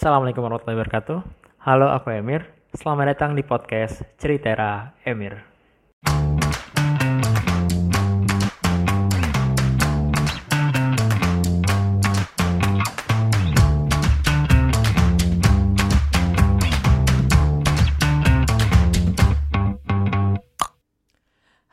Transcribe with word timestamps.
Assalamualaikum 0.00 0.40
warahmatullahi 0.40 0.80
wabarakatuh. 0.80 1.18
Halo, 1.60 1.92
aku 1.92 2.08
Emir. 2.08 2.48
Selamat 2.72 3.12
datang 3.12 3.36
di 3.36 3.44
podcast 3.44 4.00
Ceritera 4.16 4.96
Emir. 5.04 5.44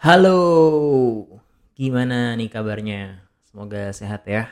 Halo, 0.04 0.36
gimana 1.80 2.36
nih 2.36 2.52
kabarnya? 2.52 3.23
Semoga 3.48 3.96
sehat 3.96 4.28
ya. 4.28 4.52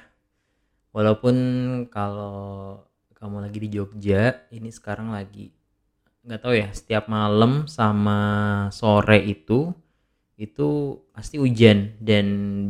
Walaupun 0.95 1.35
kalau 1.91 2.79
kamu 3.15 3.47
lagi 3.47 3.57
di 3.63 3.69
Jogja, 3.71 4.45
ini 4.51 4.69
sekarang 4.69 5.15
lagi 5.15 5.51
nggak 6.25 6.41
tahu 6.41 6.53
ya. 6.57 6.67
Setiap 6.73 7.05
malam 7.07 7.69
sama 7.69 8.19
sore 8.73 9.21
itu 9.23 9.71
itu 10.35 10.99
pasti 11.15 11.39
hujan 11.39 11.95
dan 12.03 12.25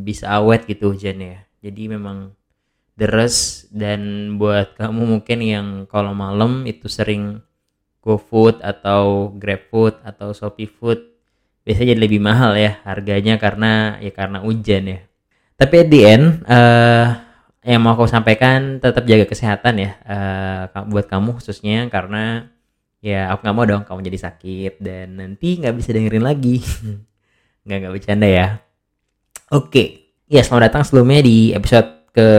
bisa 0.06 0.30
awet 0.38 0.70
gitu 0.70 0.94
hujannya. 0.94 1.50
Jadi 1.66 1.90
memang 1.90 2.38
deres 2.94 3.66
dan 3.74 4.36
buat 4.38 4.78
kamu 4.78 5.02
mungkin 5.18 5.40
yang 5.42 5.68
kalau 5.90 6.14
malam 6.14 6.64
itu 6.70 6.86
sering 6.86 7.42
GoFood 8.06 8.62
atau 8.62 9.34
GrabFood 9.34 10.06
atau 10.06 10.30
ShopeeFood 10.30 11.18
biasanya 11.66 11.98
jadi 11.98 12.02
lebih 12.06 12.22
mahal 12.22 12.54
ya 12.54 12.78
harganya 12.86 13.42
karena 13.42 13.98
ya 13.98 14.14
karena 14.14 14.46
hujan 14.46 14.84
ya. 14.86 15.00
Tapi 15.58 15.76
at 15.82 15.90
the 15.90 16.02
end 16.06 16.26
uh, 16.46 17.25
yang 17.66 17.82
mau 17.82 17.98
aku 17.98 18.06
sampaikan 18.06 18.78
tetap 18.78 19.10
jaga 19.10 19.26
kesehatan 19.26 19.82
ya 19.82 19.92
uh, 20.06 20.86
buat 20.86 21.10
kamu 21.10 21.42
khususnya 21.42 21.90
karena 21.90 22.54
ya 23.02 23.34
aku 23.34 23.42
nggak 23.42 23.56
mau 23.58 23.66
dong 23.66 23.84
kamu 23.86 24.06
jadi 24.06 24.20
sakit 24.30 24.74
dan 24.82 25.18
nanti 25.18 25.58
nggak 25.58 25.74
bisa 25.74 25.90
dengerin 25.94 26.26
lagi. 26.26 26.62
nggak 27.66 27.78
nggak 27.82 27.94
bercanda 27.94 28.30
ya. 28.30 28.48
Oke, 29.50 29.70
okay. 29.70 29.88
ya 30.30 30.42
selamat 30.42 30.70
datang 30.70 30.84
sebelumnya 30.86 31.22
di 31.22 31.54
episode 31.54 32.10
ke 32.14 32.30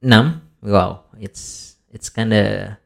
6 0.00 0.64
Wow, 0.64 1.08
it's 1.20 1.76
it's 1.92 2.08
kinda 2.12 2.76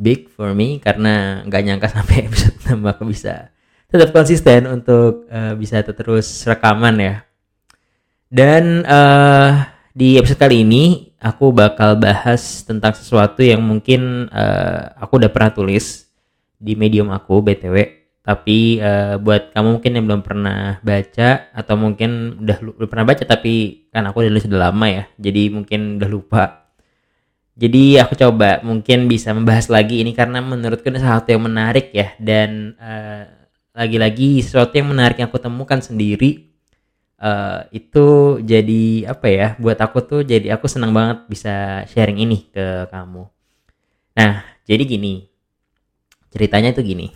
big 0.00 0.28
for 0.32 0.52
me 0.52 0.80
karena 0.80 1.44
nggak 1.44 1.62
nyangka 1.64 1.88
sampai 1.96 2.28
episode 2.28 2.56
6 2.68 2.80
aku 2.84 3.04
bisa 3.08 3.52
tetap 3.92 4.12
konsisten 4.16 4.64
untuk 4.64 5.28
uh, 5.28 5.52
bisa 5.56 5.84
terus 5.84 6.24
rekaman 6.48 6.96
ya. 7.00 7.14
Dan 8.32 8.84
uh, 8.88 9.71
di 9.92 10.16
episode 10.16 10.40
kali 10.40 10.64
ini 10.64 11.12
aku 11.20 11.52
bakal 11.52 12.00
bahas 12.00 12.64
tentang 12.64 12.96
sesuatu 12.96 13.44
yang 13.44 13.60
mungkin 13.60 14.28
uh, 14.32 14.96
aku 14.96 15.20
udah 15.20 15.28
pernah 15.28 15.52
tulis 15.52 16.08
di 16.56 16.72
medium 16.72 17.12
aku 17.12 17.44
btw. 17.44 18.00
Tapi 18.22 18.78
uh, 18.78 19.18
buat 19.18 19.50
kamu 19.50 19.68
mungkin 19.82 19.92
yang 19.98 20.04
belum 20.06 20.22
pernah 20.22 20.78
baca 20.80 21.50
atau 21.52 21.74
mungkin 21.74 22.38
udah, 22.40 22.78
udah 22.78 22.88
pernah 22.88 23.06
baca 23.10 23.24
tapi 23.26 23.86
kan 23.90 24.06
aku 24.06 24.22
udah 24.22 24.38
sudah 24.38 24.70
lama 24.70 24.86
ya, 24.86 25.04
jadi 25.18 25.50
mungkin 25.50 25.98
udah 25.98 26.10
lupa. 26.10 26.44
Jadi 27.52 28.00
aku 28.00 28.16
coba 28.16 28.62
mungkin 28.64 29.10
bisa 29.10 29.34
membahas 29.34 29.68
lagi 29.68 30.00
ini 30.00 30.16
karena 30.16 30.40
menurutku 30.40 30.88
ini 30.88 31.02
sesuatu 31.02 31.34
yang 31.34 31.44
menarik 31.44 31.92
ya 31.92 32.14
dan 32.16 32.78
uh, 32.80 33.26
lagi-lagi 33.74 34.40
sesuatu 34.40 34.72
yang 34.72 34.94
menarik 34.94 35.20
yang 35.20 35.28
aku 35.28 35.42
temukan 35.42 35.82
sendiri 35.82 36.51
uh, 37.22 37.70
itu 37.70 38.38
jadi 38.42 39.14
apa 39.14 39.26
ya 39.30 39.48
buat 39.62 39.78
aku 39.78 39.98
tuh 40.02 40.20
jadi 40.26 40.58
aku 40.58 40.66
senang 40.66 40.90
banget 40.90 41.30
bisa 41.30 41.86
sharing 41.86 42.18
ini 42.18 42.50
ke 42.50 42.90
kamu. 42.90 43.24
Nah 44.18 44.42
jadi 44.66 44.82
gini 44.82 45.30
ceritanya 46.34 46.74
tuh 46.74 46.82
gini. 46.82 47.14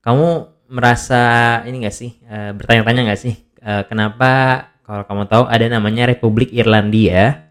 Kamu 0.00 0.52
merasa 0.72 1.60
ini 1.68 1.84
gak 1.84 1.96
sih 1.96 2.16
uh, 2.24 2.56
bertanya-tanya 2.56 3.12
gak 3.12 3.20
sih 3.20 3.36
uh, 3.60 3.84
kenapa 3.84 4.64
kalau 4.84 5.04
kamu 5.04 5.28
tahu 5.28 5.44
ada 5.48 5.68
namanya 5.68 6.08
Republik 6.08 6.52
Irlandia 6.52 7.44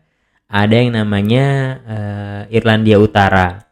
ada 0.53 0.75
yang 0.78 0.94
namanya 0.94 1.46
uh, 1.81 2.42
Irlandia 2.53 3.02
Utara. 3.02 3.66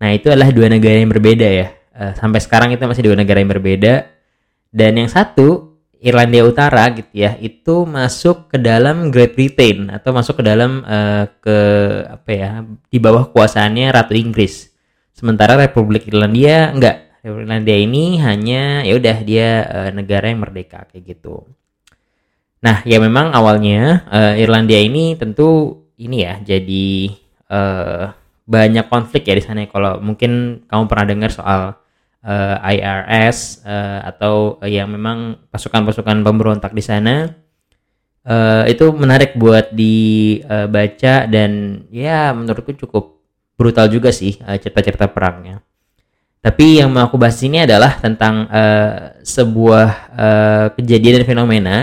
Nah 0.00 0.10
itu 0.16 0.32
adalah 0.32 0.48
dua 0.48 0.72
negara 0.72 0.96
yang 0.96 1.12
berbeda 1.12 1.44
ya. 1.44 1.68
Uh, 1.92 2.16
sampai 2.16 2.40
sekarang 2.40 2.72
itu 2.72 2.80
masih 2.88 3.04
dua 3.04 3.16
negara 3.20 3.44
yang 3.44 3.52
berbeda. 3.52 4.08
Dan 4.72 4.96
yang 4.96 5.12
satu 5.12 5.71
Irlandia 6.02 6.42
Utara 6.42 6.90
gitu 6.90 7.14
ya 7.14 7.38
itu 7.38 7.86
masuk 7.86 8.50
ke 8.50 8.58
dalam 8.58 9.14
Great 9.14 9.38
Britain 9.38 9.86
atau 9.86 10.10
masuk 10.10 10.42
ke 10.42 10.44
dalam 10.44 10.82
uh, 10.82 11.30
ke 11.38 11.58
apa 12.10 12.30
ya 12.34 12.50
di 12.90 12.98
bawah 12.98 13.30
kuasaannya 13.30 13.94
Ratu 13.94 14.18
Inggris. 14.18 14.74
Sementara 15.14 15.54
Republik 15.54 16.10
Irlandia 16.10 16.74
enggak. 16.74 17.22
Republik 17.22 17.46
Irlandia 17.46 17.78
ini 17.78 18.18
hanya 18.18 18.82
ya 18.82 18.98
udah 18.98 19.16
dia 19.22 19.48
uh, 19.62 19.90
negara 19.94 20.26
yang 20.26 20.42
merdeka 20.42 20.90
kayak 20.90 21.06
gitu. 21.06 21.46
Nah 22.66 22.82
ya 22.82 22.98
memang 22.98 23.30
awalnya 23.30 24.02
uh, 24.10 24.34
Irlandia 24.34 24.82
ini 24.82 25.14
tentu 25.14 25.82
ini 26.02 26.26
ya 26.26 26.42
jadi 26.42 27.14
uh, 27.46 28.10
banyak 28.42 28.90
konflik 28.90 29.22
ya 29.30 29.38
di 29.38 29.42
sana 29.46 29.70
kalau 29.70 30.02
mungkin 30.02 30.64
kamu 30.66 30.84
pernah 30.90 31.06
dengar 31.06 31.30
soal 31.30 31.81
uh, 32.22 32.56
eh, 32.62 32.78
IRS 32.78 33.62
uh, 33.62 33.70
eh, 33.70 34.00
atau 34.14 34.58
uh, 34.62 34.70
yang 34.70 34.88
memang 34.90 35.42
pasukan-pasukan 35.50 36.22
pemberontak 36.22 36.72
di 36.72 36.82
sana 36.82 37.30
uh, 38.26 38.64
itu 38.66 38.90
menarik 38.94 39.34
buat 39.34 39.74
dibaca 39.74 41.14
uh, 41.22 41.28
dan 41.28 41.82
ya 41.90 42.30
menurutku 42.32 42.74
cukup 42.78 43.18
brutal 43.58 43.90
juga 43.90 44.10
sih 44.14 44.38
uh, 44.42 44.56
cerita-cerita 44.56 45.10
perangnya. 45.10 45.60
Tapi 46.42 46.82
yang 46.82 46.90
mau 46.90 47.06
aku 47.06 47.14
bahas 47.14 47.38
ini 47.38 47.62
adalah 47.62 48.02
tentang 48.02 48.50
uh, 48.50 49.14
sebuah 49.22 49.88
uh, 50.10 50.66
kejadian 50.74 51.22
dan 51.22 51.26
fenomena 51.26 51.76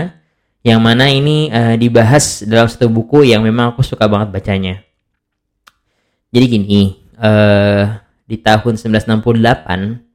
yang 0.60 0.84
mana 0.84 1.08
ini 1.08 1.48
uh, 1.48 1.80
dibahas 1.80 2.44
dalam 2.44 2.68
satu 2.68 2.92
buku 2.92 3.24
yang 3.24 3.40
memang 3.40 3.72
aku 3.72 3.80
suka 3.80 4.04
banget 4.04 4.28
bacanya. 4.28 4.84
Jadi 6.28 6.44
gini, 6.44 7.00
uh, 7.16 7.96
di 8.28 8.36
tahun 8.36 8.76
1968 8.76 10.09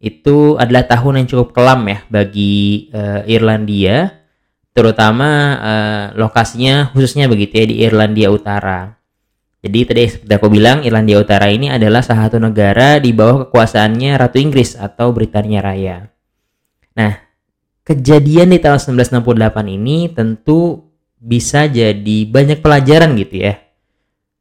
itu 0.00 0.56
adalah 0.56 0.88
tahun 0.88 1.22
yang 1.22 1.28
cukup 1.28 1.52
kelam 1.52 1.84
ya 1.84 2.00
bagi 2.08 2.88
uh, 2.96 3.20
Irlandia 3.28 4.24
terutama 4.72 5.28
uh, 5.60 6.04
lokasinya 6.16 6.88
khususnya 6.96 7.28
begitu 7.28 7.60
ya 7.60 7.66
di 7.68 7.76
Irlandia 7.84 8.32
Utara. 8.32 8.96
Jadi 9.60 9.78
tadi 9.84 10.08
seperti 10.08 10.32
aku 10.32 10.48
bilang 10.48 10.80
Irlandia 10.80 11.20
Utara 11.20 11.52
ini 11.52 11.68
adalah 11.68 12.00
salah 12.00 12.32
satu 12.32 12.40
negara 12.40 12.96
di 12.96 13.12
bawah 13.12 13.44
kekuasaannya 13.44 14.16
Ratu 14.16 14.40
Inggris 14.40 14.72
atau 14.72 15.12
Britania 15.12 15.60
Raya. 15.60 16.08
Nah, 16.96 17.20
kejadian 17.84 18.56
di 18.56 18.58
tahun 18.62 18.80
1968 18.96 19.76
ini 19.76 20.08
tentu 20.16 20.88
bisa 21.20 21.68
jadi 21.68 22.24
banyak 22.24 22.64
pelajaran 22.64 23.12
gitu 23.20 23.36
ya. 23.44 23.60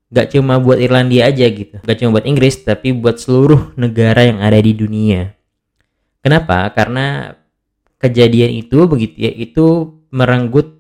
Gak 0.09 0.40
cuma 0.40 0.56
buat 0.58 0.80
Irlandia 0.80 1.28
aja 1.28 1.46
gitu, 1.52 1.84
gak 1.84 2.00
cuma 2.00 2.16
buat 2.16 2.26
Inggris, 2.26 2.64
tapi 2.64 2.96
buat 2.96 3.20
seluruh 3.20 3.76
negara 3.76 4.24
yang 4.24 4.40
ada 4.40 4.58
di 4.58 4.72
dunia. 4.72 5.39
Kenapa? 6.29 6.69
Karena 6.78 7.34
kejadian 7.97 8.53
itu 8.53 8.85
begitu 8.85 9.17
ya 9.17 9.34
itu 9.34 9.97
merenggut 10.13 10.78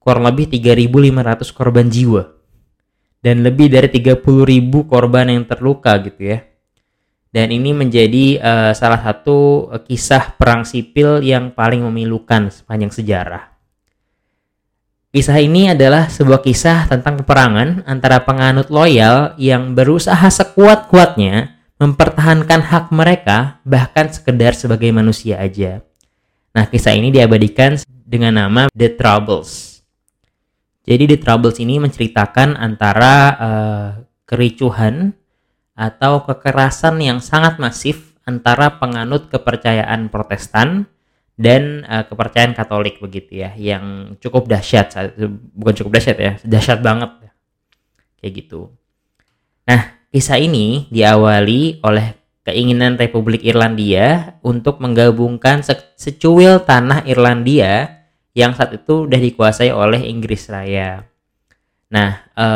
kurang 0.00 0.24
lebih 0.24 0.48
3.500 0.48 1.52
korban 1.52 1.92
jiwa 1.92 2.24
dan 3.20 3.44
lebih 3.44 3.68
dari 3.68 3.92
30.000 3.92 4.24
korban 4.88 5.28
yang 5.28 5.44
terluka 5.44 5.92
gitu 6.00 6.32
ya. 6.32 6.40
Dan 7.28 7.52
ini 7.52 7.76
menjadi 7.76 8.40
uh, 8.40 8.72
salah 8.72 9.04
satu 9.04 9.68
uh, 9.68 9.84
kisah 9.84 10.40
perang 10.40 10.64
sipil 10.64 11.20
yang 11.20 11.52
paling 11.52 11.84
memilukan 11.84 12.48
sepanjang 12.48 12.88
sejarah. 12.88 13.52
Kisah 15.12 15.36
ini 15.36 15.68
adalah 15.68 16.08
sebuah 16.08 16.40
kisah 16.40 16.88
tentang 16.88 17.20
peperangan 17.20 17.84
antara 17.84 18.24
penganut 18.24 18.72
loyal 18.72 19.36
yang 19.36 19.76
berusaha 19.76 20.24
sekuat-kuatnya 20.32 21.57
mempertahankan 21.78 22.60
hak 22.68 22.90
mereka 22.90 23.62
bahkan 23.62 24.10
sekedar 24.10 24.52
sebagai 24.54 24.90
manusia 24.90 25.38
aja. 25.38 25.86
Nah, 26.50 26.66
kisah 26.66 26.94
ini 26.98 27.14
diabadikan 27.14 27.78
dengan 28.02 28.34
nama 28.34 28.66
The 28.74 28.98
Troubles. 28.98 29.78
Jadi 30.82 31.14
The 31.14 31.18
Troubles 31.22 31.62
ini 31.62 31.78
menceritakan 31.78 32.58
antara 32.58 33.14
uh, 33.38 33.88
kericuhan 34.26 35.14
atau 35.78 36.26
kekerasan 36.26 36.98
yang 36.98 37.22
sangat 37.22 37.62
masif 37.62 38.18
antara 38.26 38.82
penganut 38.82 39.30
kepercayaan 39.30 40.10
Protestan 40.10 40.90
dan 41.38 41.86
uh, 41.86 42.02
kepercayaan 42.02 42.58
Katolik 42.58 42.98
begitu 42.98 43.38
ya, 43.38 43.54
yang 43.54 44.18
cukup 44.18 44.50
dahsyat, 44.50 45.14
bukan 45.54 45.74
cukup 45.78 46.00
dahsyat 46.00 46.18
ya, 46.18 46.32
dahsyat 46.42 46.82
banget 46.82 47.30
kayak 48.18 48.32
gitu. 48.34 48.74
Nah, 49.68 49.97
Kisah 50.08 50.40
ini 50.40 50.88
diawali 50.88 51.84
oleh 51.84 52.16
keinginan 52.48 52.96
Republik 52.96 53.44
Irlandia 53.44 54.40
untuk 54.40 54.80
menggabungkan 54.80 55.60
secuil 55.96 56.64
tanah 56.64 57.04
Irlandia 57.04 58.04
yang 58.32 58.56
saat 58.56 58.72
itu 58.72 59.04
sudah 59.04 59.20
dikuasai 59.20 59.68
oleh 59.68 60.08
Inggris 60.08 60.48
Raya. 60.48 61.04
Nah, 61.92 62.24
e, 62.32 62.46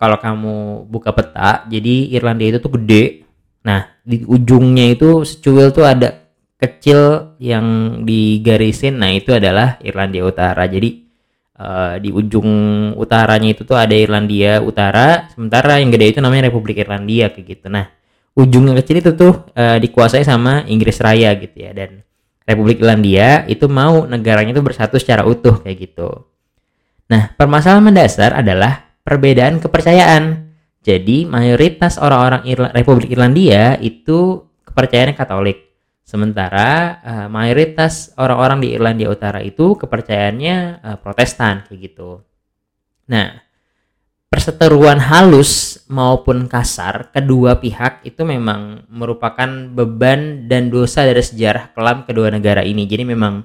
kalau 0.00 0.16
kamu 0.16 0.88
buka 0.88 1.12
peta, 1.12 1.68
jadi 1.68 2.16
Irlandia 2.16 2.56
itu 2.56 2.60
tuh 2.60 2.72
gede, 2.80 3.24
Nah, 3.64 3.80
di 4.04 4.20
ujungnya 4.28 4.92
itu 4.92 5.24
secuil 5.24 5.72
tuh 5.72 5.88
ada 5.88 6.28
kecil 6.60 7.32
yang 7.40 8.00
digarisin. 8.04 9.00
Nah, 9.00 9.10
itu 9.10 9.32
adalah 9.32 9.80
Irlandia 9.80 10.22
Utara. 10.28 10.68
Jadi 10.68 11.03
uh, 11.58 11.96
di 11.98 12.10
ujung 12.10 12.48
utaranya 12.98 13.54
itu 13.54 13.62
tuh 13.62 13.78
ada 13.78 13.94
Irlandia 13.94 14.62
Utara, 14.62 15.30
sementara 15.30 15.78
yang 15.78 15.90
gede 15.94 16.16
itu 16.16 16.20
namanya 16.22 16.50
Republik 16.50 16.82
Irlandia 16.82 17.30
kayak 17.30 17.46
gitu. 17.58 17.66
Nah, 17.70 17.90
ujung 18.34 18.66
yang 18.70 18.78
kecil 18.78 19.02
itu 19.02 19.10
tuh 19.14 19.46
uh, 19.54 19.78
dikuasai 19.78 20.26
sama 20.26 20.66
Inggris 20.66 20.98
Raya 20.98 21.34
gitu 21.38 21.54
ya 21.54 21.70
dan 21.70 22.02
Republik 22.44 22.82
Irlandia 22.82 23.48
itu 23.48 23.64
mau 23.72 24.04
negaranya 24.04 24.52
itu 24.52 24.60
bersatu 24.60 25.00
secara 25.00 25.24
utuh 25.24 25.64
kayak 25.64 25.78
gitu. 25.80 26.28
Nah, 27.08 27.32
permasalahan 27.36 27.84
mendasar 27.84 28.36
adalah 28.36 28.84
perbedaan 29.04 29.60
kepercayaan. 29.60 30.52
Jadi 30.84 31.24
mayoritas 31.24 31.96
orang-orang 31.96 32.44
Irla 32.44 32.68
Republik 32.76 33.08
Irlandia 33.12 33.80
itu 33.80 34.44
kepercayaannya 34.68 35.16
Katolik. 35.16 35.73
Sementara 36.14 37.02
uh, 37.02 37.26
mayoritas 37.26 38.14
orang-orang 38.14 38.62
di 38.62 38.68
Irlandia 38.70 39.10
Utara 39.10 39.42
itu 39.42 39.74
kepercayaannya 39.74 40.78
uh, 40.78 40.96
Protestan 41.02 41.66
kayak 41.66 41.90
gitu. 41.90 42.22
Nah, 43.10 43.42
perseteruan 44.30 45.02
halus 45.02 45.82
maupun 45.90 46.46
kasar 46.46 47.10
kedua 47.10 47.58
pihak 47.58 48.06
itu 48.06 48.22
memang 48.22 48.86
merupakan 48.86 49.50
beban 49.74 50.46
dan 50.46 50.70
dosa 50.70 51.02
dari 51.02 51.18
sejarah 51.18 51.74
kelam 51.74 52.06
kedua 52.06 52.30
negara 52.30 52.62
ini. 52.62 52.86
Jadi 52.86 53.02
memang 53.02 53.42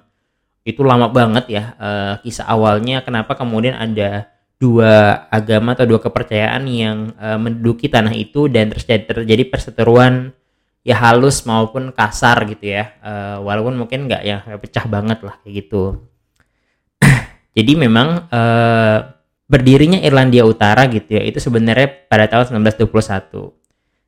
itu 0.62 0.86
lama 0.86 1.10
banget 1.10 1.50
ya 1.50 1.74
uh, 1.74 2.14
kisah 2.22 2.46
awalnya 2.54 3.02
kenapa 3.02 3.34
kemudian 3.34 3.82
ada 3.82 4.30
dua 4.62 5.26
agama 5.34 5.74
atau 5.74 5.90
dua 5.90 5.98
kepercayaan 6.06 6.70
yang 6.70 7.18
uh, 7.18 7.42
menduduki 7.42 7.90
tanah 7.90 8.14
itu 8.14 8.46
dan 8.46 8.70
terjadi 8.70 9.10
terjadi 9.10 9.50
perseteruan 9.50 10.38
ya 10.90 10.98
halus 10.98 11.46
maupun 11.46 11.94
kasar 11.94 12.50
gitu 12.50 12.74
ya. 12.74 12.98
Uh, 13.06 13.46
walaupun 13.46 13.78
mungkin 13.78 14.10
nggak 14.10 14.22
yang 14.26 14.42
pecah 14.58 14.90
banget 14.90 15.22
lah 15.22 15.38
kayak 15.46 15.54
gitu. 15.62 16.02
Jadi 17.58 17.72
memang 17.78 18.26
uh, 18.34 18.98
berdirinya 19.50 20.02
Irlandia 20.02 20.46
Utara 20.46 20.86
gitu 20.86 21.18
ya 21.18 21.26
itu 21.26 21.42
sebenarnya 21.42 21.90
pada 22.06 22.30
tahun 22.30 22.62
1921 22.62 23.60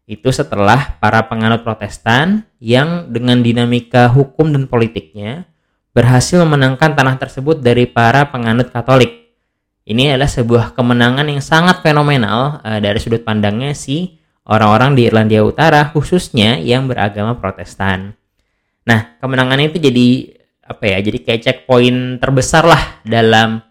itu 0.06 0.30
setelah 0.30 1.02
para 1.02 1.26
penganut 1.26 1.66
Protestan 1.66 2.46
yang 2.62 3.10
dengan 3.10 3.42
dinamika 3.42 4.06
hukum 4.06 4.54
dan 4.54 4.70
politiknya 4.70 5.50
berhasil 5.98 6.38
memenangkan 6.46 6.94
tanah 6.94 7.18
tersebut 7.18 7.60
dari 7.60 7.90
para 7.90 8.30
penganut 8.30 8.70
Katolik. 8.70 9.34
Ini 9.82 10.14
adalah 10.14 10.30
sebuah 10.30 10.78
kemenangan 10.78 11.26
yang 11.26 11.42
sangat 11.42 11.82
fenomenal 11.82 12.62
uh, 12.62 12.78
dari 12.78 13.02
sudut 13.02 13.26
pandangnya 13.26 13.74
si 13.74 14.21
orang-orang 14.46 14.98
di 14.98 15.06
Irlandia 15.06 15.46
Utara 15.46 15.92
khususnya 15.94 16.58
yang 16.58 16.90
beragama 16.90 17.38
Protestan. 17.38 18.18
Nah, 18.86 19.18
kemenangan 19.22 19.62
itu 19.62 19.78
jadi 19.78 20.08
apa 20.66 20.84
ya? 20.88 20.98
Jadi 21.02 21.18
kayak 21.22 21.42
checkpoint 21.46 22.18
terbesar 22.18 22.66
lah 22.66 23.02
dalam 23.06 23.62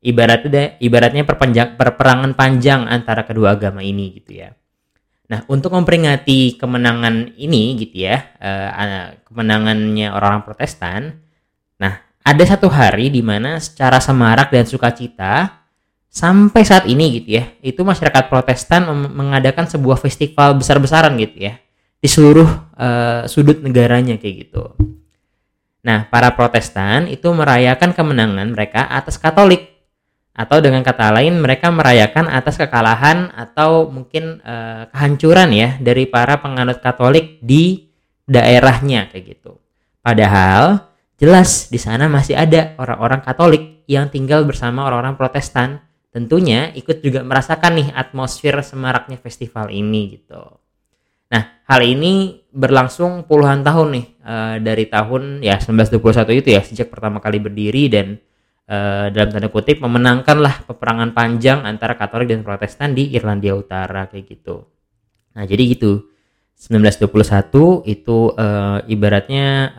ibaratnya 0.00 0.78
ibaratnya 0.78 1.26
perpanjang 1.26 1.76
perperangan 1.76 2.32
panjang 2.38 2.86
antara 2.86 3.26
kedua 3.26 3.58
agama 3.58 3.82
ini 3.82 4.16
gitu 4.22 4.40
ya. 4.40 4.54
Nah, 5.30 5.46
untuk 5.46 5.70
memperingati 5.78 6.58
kemenangan 6.58 7.38
ini 7.38 7.78
gitu 7.78 8.02
ya, 8.02 8.18
uh, 8.42 9.14
kemenangannya 9.30 10.10
orang-orang 10.10 10.42
Protestan. 10.42 11.22
Nah, 11.78 12.02
ada 12.26 12.44
satu 12.44 12.66
hari 12.66 13.14
di 13.14 13.22
mana 13.22 13.62
secara 13.62 14.02
semarak 14.02 14.50
dan 14.50 14.66
sukacita 14.66 15.59
sampai 16.10 16.66
saat 16.66 16.90
ini 16.90 17.22
gitu 17.22 17.38
ya 17.38 17.54
itu 17.62 17.80
masyarakat 17.86 18.26
Protestan 18.26 18.90
mengadakan 18.90 19.70
sebuah 19.70 19.94
festival 19.94 20.58
besar-besaran 20.58 21.14
gitu 21.22 21.46
ya 21.46 21.54
di 22.02 22.08
seluruh 22.10 22.50
uh, 22.74 23.22
sudut 23.30 23.62
negaranya 23.62 24.18
kayak 24.18 24.50
gitu. 24.50 24.74
Nah 25.86 26.10
para 26.10 26.34
Protestan 26.34 27.06
itu 27.06 27.30
merayakan 27.30 27.94
kemenangan 27.94 28.50
mereka 28.50 28.90
atas 28.90 29.22
Katolik 29.22 29.70
atau 30.34 30.58
dengan 30.58 30.82
kata 30.82 31.14
lain 31.14 31.38
mereka 31.38 31.70
merayakan 31.70 32.26
atas 32.26 32.58
kekalahan 32.58 33.30
atau 33.30 33.86
mungkin 33.86 34.42
uh, 34.42 34.90
kehancuran 34.90 35.54
ya 35.54 35.78
dari 35.78 36.10
para 36.10 36.42
penganut 36.42 36.82
Katolik 36.82 37.38
di 37.38 37.86
daerahnya 38.26 39.06
kayak 39.14 39.38
gitu. 39.38 39.62
Padahal 40.02 40.90
jelas 41.20 41.70
di 41.70 41.78
sana 41.78 42.10
masih 42.10 42.34
ada 42.34 42.74
orang-orang 42.82 43.20
Katolik 43.22 43.84
yang 43.86 44.10
tinggal 44.10 44.42
bersama 44.48 44.88
orang-orang 44.88 45.14
Protestan 45.14 45.89
tentunya 46.10 46.74
ikut 46.74 47.02
juga 47.02 47.22
merasakan 47.22 47.72
nih 47.78 47.88
atmosfer 47.94 48.58
semaraknya 48.66 49.18
festival 49.18 49.70
ini 49.70 50.18
gitu. 50.18 50.42
Nah, 51.30 51.62
hal 51.70 51.80
ini 51.86 52.42
berlangsung 52.50 53.22
puluhan 53.30 53.62
tahun 53.62 53.88
nih 53.94 54.06
uh, 54.26 54.56
dari 54.58 54.90
tahun 54.90 55.46
ya 55.46 55.62
1921 55.62 56.42
itu 56.42 56.48
ya 56.50 56.62
sejak 56.66 56.90
pertama 56.90 57.22
kali 57.22 57.38
berdiri 57.38 57.86
dan 57.86 58.18
uh, 58.66 59.06
dalam 59.14 59.30
tanda 59.30 59.46
kutip 59.46 59.78
memenangkanlah 59.78 60.66
peperangan 60.66 61.14
panjang 61.14 61.62
antara 61.62 61.94
Katolik 61.94 62.34
dan 62.34 62.42
Protestan 62.42 62.98
di 62.98 63.14
Irlandia 63.14 63.54
Utara 63.54 64.10
kayak 64.10 64.26
gitu. 64.26 64.66
Nah, 65.38 65.46
jadi 65.46 65.62
gitu. 65.78 66.10
1921 66.60 67.88
itu 67.88 68.36
uh, 68.36 68.84
ibaratnya 68.84 69.72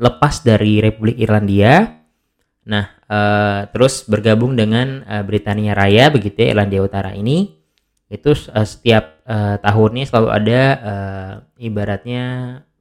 lepas 0.00 0.40
dari 0.40 0.80
Republik 0.80 1.20
Irlandia. 1.20 1.95
Nah, 2.66 2.90
uh, 3.06 3.70
terus 3.70 4.02
bergabung 4.10 4.58
dengan 4.58 5.06
uh, 5.06 5.22
Britania 5.22 5.70
Raya 5.70 6.10
begitu 6.10 6.42
ya 6.42 6.50
Irlandia 6.50 6.82
Utara 6.82 7.14
ini 7.14 7.54
itu 8.10 8.34
uh, 8.34 8.66
setiap 8.66 9.22
uh, 9.22 9.62
tahunnya 9.62 10.04
selalu 10.10 10.28
ada 10.34 10.60
uh, 10.82 11.32
ibaratnya 11.62 12.24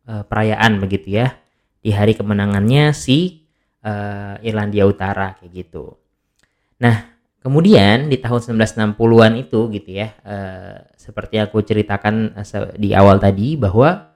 uh, 0.09 0.25
perayaan 0.25 0.81
begitu 0.81 1.21
ya 1.21 1.37
di 1.85 1.93
hari 1.93 2.17
kemenangannya 2.17 2.97
si 2.97 3.45
uh, 3.85 4.41
Irlandia 4.41 4.89
Utara 4.89 5.37
kayak 5.37 5.53
gitu. 5.53 6.01
Nah, 6.81 7.05
kemudian 7.45 8.09
di 8.09 8.17
tahun 8.17 8.57
1960-an 8.57 9.33
itu 9.37 9.69
gitu 9.69 9.89
ya 9.93 10.17
uh, 10.25 10.81
seperti 10.97 11.37
aku 11.37 11.61
ceritakan 11.61 12.33
di 12.73 12.89
awal 12.97 13.21
tadi 13.21 13.53
bahwa 13.53 14.14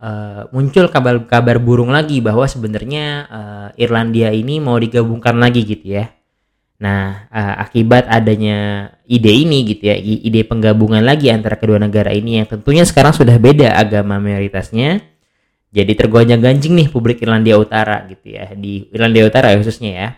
uh, 0.00 0.48
muncul 0.50 0.88
kabar-kabar 0.88 1.60
burung 1.60 1.92
lagi 1.92 2.18
bahwa 2.18 2.48
sebenarnya 2.48 3.06
uh, 3.28 3.68
Irlandia 3.76 4.32
ini 4.32 4.58
mau 4.58 4.80
digabungkan 4.80 5.36
lagi 5.36 5.62
gitu 5.62 6.00
ya. 6.00 6.10
Nah, 6.80 7.28
uh, 7.28 7.54
akibat 7.60 8.08
adanya 8.08 8.88
ide 9.04 9.28
ini 9.28 9.68
gitu 9.68 9.92
ya, 9.92 9.96
ide 10.00 10.48
penggabungan 10.48 11.04
lagi 11.04 11.28
antara 11.28 11.60
kedua 11.60 11.76
negara 11.76 12.08
ini 12.08 12.40
yang 12.40 12.48
tentunya 12.48 12.88
sekarang 12.88 13.12
sudah 13.12 13.36
beda 13.36 13.76
agama 13.76 14.16
mayoritasnya. 14.16 15.04
Jadi 15.70 15.92
tergonjang-ganjing 15.94 16.74
nih 16.74 16.88
publik 16.90 17.22
Irlandia 17.22 17.54
Utara 17.54 18.02
gitu 18.10 18.34
ya. 18.34 18.50
Di 18.58 18.90
Irlandia 18.90 19.28
Utara 19.28 19.54
khususnya 19.54 19.90
ya. 19.92 20.08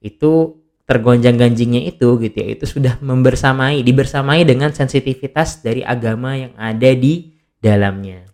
Itu 0.00 0.62
tergonjang-ganjingnya 0.88 1.84
itu 1.84 2.16
gitu 2.16 2.36
ya. 2.38 2.48
Itu 2.56 2.64
sudah 2.64 2.96
membersamai, 3.02 3.84
dibersamai 3.84 4.48
dengan 4.48 4.72
sensitivitas 4.72 5.60
dari 5.60 5.84
agama 5.84 6.32
yang 6.38 6.56
ada 6.56 6.96
di 6.96 7.28
dalamnya 7.60 8.31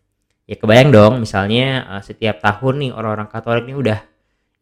ya 0.48 0.56
kebayang 0.56 0.90
dong 0.90 1.12
misalnya 1.20 1.84
uh, 1.84 2.02
setiap 2.02 2.40
tahun 2.40 2.88
nih 2.88 2.90
orang-orang 2.96 3.28
Katolik 3.28 3.68
ini 3.68 3.76
udah 3.76 4.00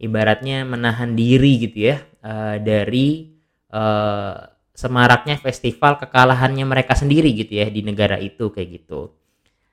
ibaratnya 0.03 0.67
menahan 0.67 1.15
diri 1.15 1.63
gitu 1.63 1.95
ya 1.95 2.03
uh, 2.27 2.59
dari 2.59 3.31
uh, 3.71 4.35
semaraknya 4.77 5.41
festival 5.41 5.97
kekalahannya 5.97 6.67
mereka 6.69 6.93
sendiri 6.93 7.33
gitu 7.33 7.63
ya 7.63 7.71
di 7.71 7.81
negara 7.81 8.21
itu 8.21 8.53
kayak 8.53 8.69
gitu. 8.83 9.15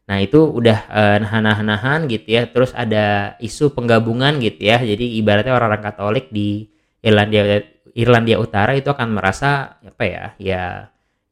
Nah 0.08 0.20
itu 0.24 0.40
udah 0.40 0.80
uh, 0.88 1.18
nahan-nahan 1.20 2.08
gitu 2.08 2.28
ya. 2.40 2.48
Terus 2.48 2.72
ada 2.72 3.36
isu 3.44 3.76
penggabungan 3.76 4.40
gitu 4.40 4.64
ya. 4.64 4.80
Jadi 4.80 5.20
ibaratnya 5.20 5.56
orang-orang 5.56 5.84
Katolik 5.84 6.32
di 6.32 6.72
Irlandia 7.04 7.64
Irlandia 7.94 8.40
Utara 8.40 8.74
itu 8.80 8.88
akan 8.88 9.10
merasa 9.12 9.76
apa 9.84 10.04
ya 10.08 10.24
ya 10.40 10.64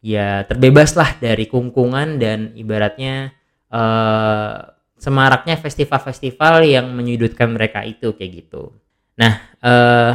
ya 0.03 0.43
terbebas 0.43 0.93
lah 0.99 1.15
dari 1.17 1.47
kungkungan 1.47 2.19
dan 2.19 2.51
ibaratnya 2.59 3.31
uh, 3.71 4.55
semaraknya 5.01 5.57
festival-festival 5.57 6.61
yang 6.67 6.91
menyudutkan 6.93 7.49
mereka 7.49 7.81
itu 7.81 8.13
kayak 8.13 8.45
gitu. 8.45 8.75
Nah, 9.17 9.41
uh, 9.63 10.11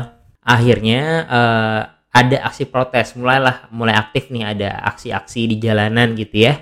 akhirnya 0.47 1.03
uh, 1.27 1.81
ada 2.15 2.37
aksi 2.49 2.71
protes, 2.71 3.19
mulailah 3.19 3.69
mulai 3.75 3.99
aktif 3.99 4.31
nih 4.31 4.47
ada 4.47 4.71
aksi-aksi 4.95 5.51
di 5.51 5.57
jalanan 5.59 6.15
gitu 6.15 6.49
ya 6.49 6.57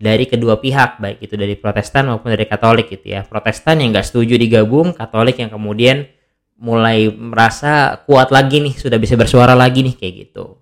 dari 0.00 0.24
kedua 0.24 0.56
pihak 0.56 0.96
baik 0.96 1.20
itu 1.20 1.36
dari 1.36 1.60
Protestan 1.60 2.08
maupun 2.08 2.32
dari 2.32 2.48
Katolik 2.48 2.88
gitu 2.88 3.12
ya. 3.12 3.20
Protestan 3.20 3.84
yang 3.84 3.92
nggak 3.92 4.08
setuju 4.08 4.40
digabung, 4.40 4.96
Katolik 4.96 5.36
yang 5.36 5.52
kemudian 5.52 6.08
mulai 6.56 7.12
merasa 7.12 8.00
kuat 8.08 8.32
lagi 8.32 8.64
nih, 8.64 8.76
sudah 8.76 8.96
bisa 8.96 9.16
bersuara 9.16 9.52
lagi 9.52 9.84
nih 9.84 9.96
kayak 9.96 10.14
gitu. 10.28 10.56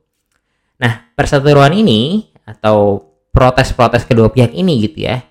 Nah, 0.83 1.11
perseteruan 1.14 1.75
ini 1.75 2.30
atau 2.42 3.07
protes-protes 3.30 4.02
kedua 4.02 4.30
pihak 4.35 4.50
ini 4.54 4.83
gitu 4.83 5.07
ya 5.07 5.27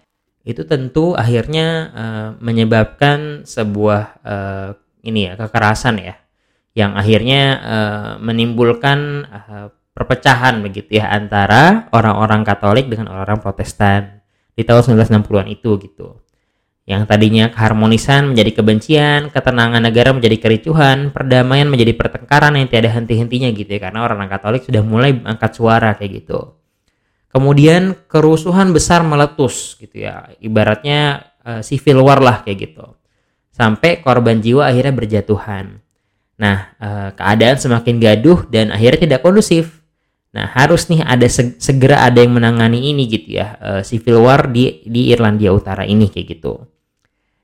itu 0.48 0.64
tentu 0.64 1.12
akhirnya 1.14 1.68
uh, 1.92 2.30
menyebabkan 2.40 3.44
sebuah 3.44 4.04
uh, 4.24 4.70
ini 5.04 5.28
ya 5.28 5.34
kekerasan 5.36 6.00
ya 6.00 6.16
yang 6.78 6.96
akhirnya 6.96 7.42
uh, 7.60 8.12
menimbulkan 8.24 9.28
uh, 9.28 9.68
perpecahan 9.98 10.62
begitu 10.62 11.02
ya 11.02 11.10
antara 11.10 11.90
orang-orang 11.90 12.46
Katolik 12.46 12.86
dengan 12.86 13.10
orang-orang 13.10 13.42
Protestan 13.42 14.22
di 14.54 14.62
tahun 14.62 14.94
1960-an 14.94 15.50
itu 15.50 15.82
gitu. 15.82 16.22
Yang 16.88 17.04
tadinya 17.10 17.52
keharmonisan 17.52 18.32
menjadi 18.32 18.62
kebencian, 18.62 19.34
ketenangan 19.34 19.84
negara 19.84 20.16
menjadi 20.16 20.40
kericuhan, 20.40 21.12
perdamaian 21.12 21.68
menjadi 21.68 21.98
pertengkaran 21.98 22.56
yang 22.56 22.72
tiada 22.72 22.88
henti-hentinya 22.94 23.52
gitu 23.52 23.68
ya. 23.76 23.90
Karena 23.90 24.06
orang 24.08 24.30
Katolik 24.30 24.64
sudah 24.64 24.86
mulai 24.86 25.18
angkat 25.26 25.52
suara 25.58 25.98
kayak 25.98 26.24
gitu. 26.24 26.56
Kemudian 27.28 27.94
kerusuhan 28.08 28.72
besar 28.72 29.04
meletus 29.04 29.76
gitu 29.78 30.08
ya. 30.08 30.32
Ibaratnya 30.40 31.28
uh, 31.44 31.62
civil 31.62 32.02
war 32.02 32.24
lah 32.24 32.42
kayak 32.42 32.72
gitu. 32.72 32.96
Sampai 33.52 34.00
korban 34.00 34.40
jiwa 34.40 34.70
akhirnya 34.70 34.94
berjatuhan. 34.96 35.82
Nah, 36.38 36.72
uh, 36.78 37.10
keadaan 37.18 37.58
semakin 37.58 37.98
gaduh 37.98 38.46
dan 38.48 38.70
akhirnya 38.70 39.10
tidak 39.10 39.22
kondusif. 39.26 39.82
Nah, 40.38 40.46
harus 40.54 40.86
nih 40.86 41.02
ada 41.02 41.26
segera 41.58 42.06
ada 42.06 42.22
yang 42.22 42.38
menangani 42.38 42.94
ini 42.94 43.10
gitu 43.10 43.42
ya. 43.42 43.58
Uh, 43.58 43.82
civil 43.82 44.22
war 44.22 44.46
di 44.46 44.86
di 44.86 45.10
Irlandia 45.10 45.50
Utara 45.50 45.84
ini 45.84 46.08
kayak 46.08 46.28
gitu. 46.38 46.62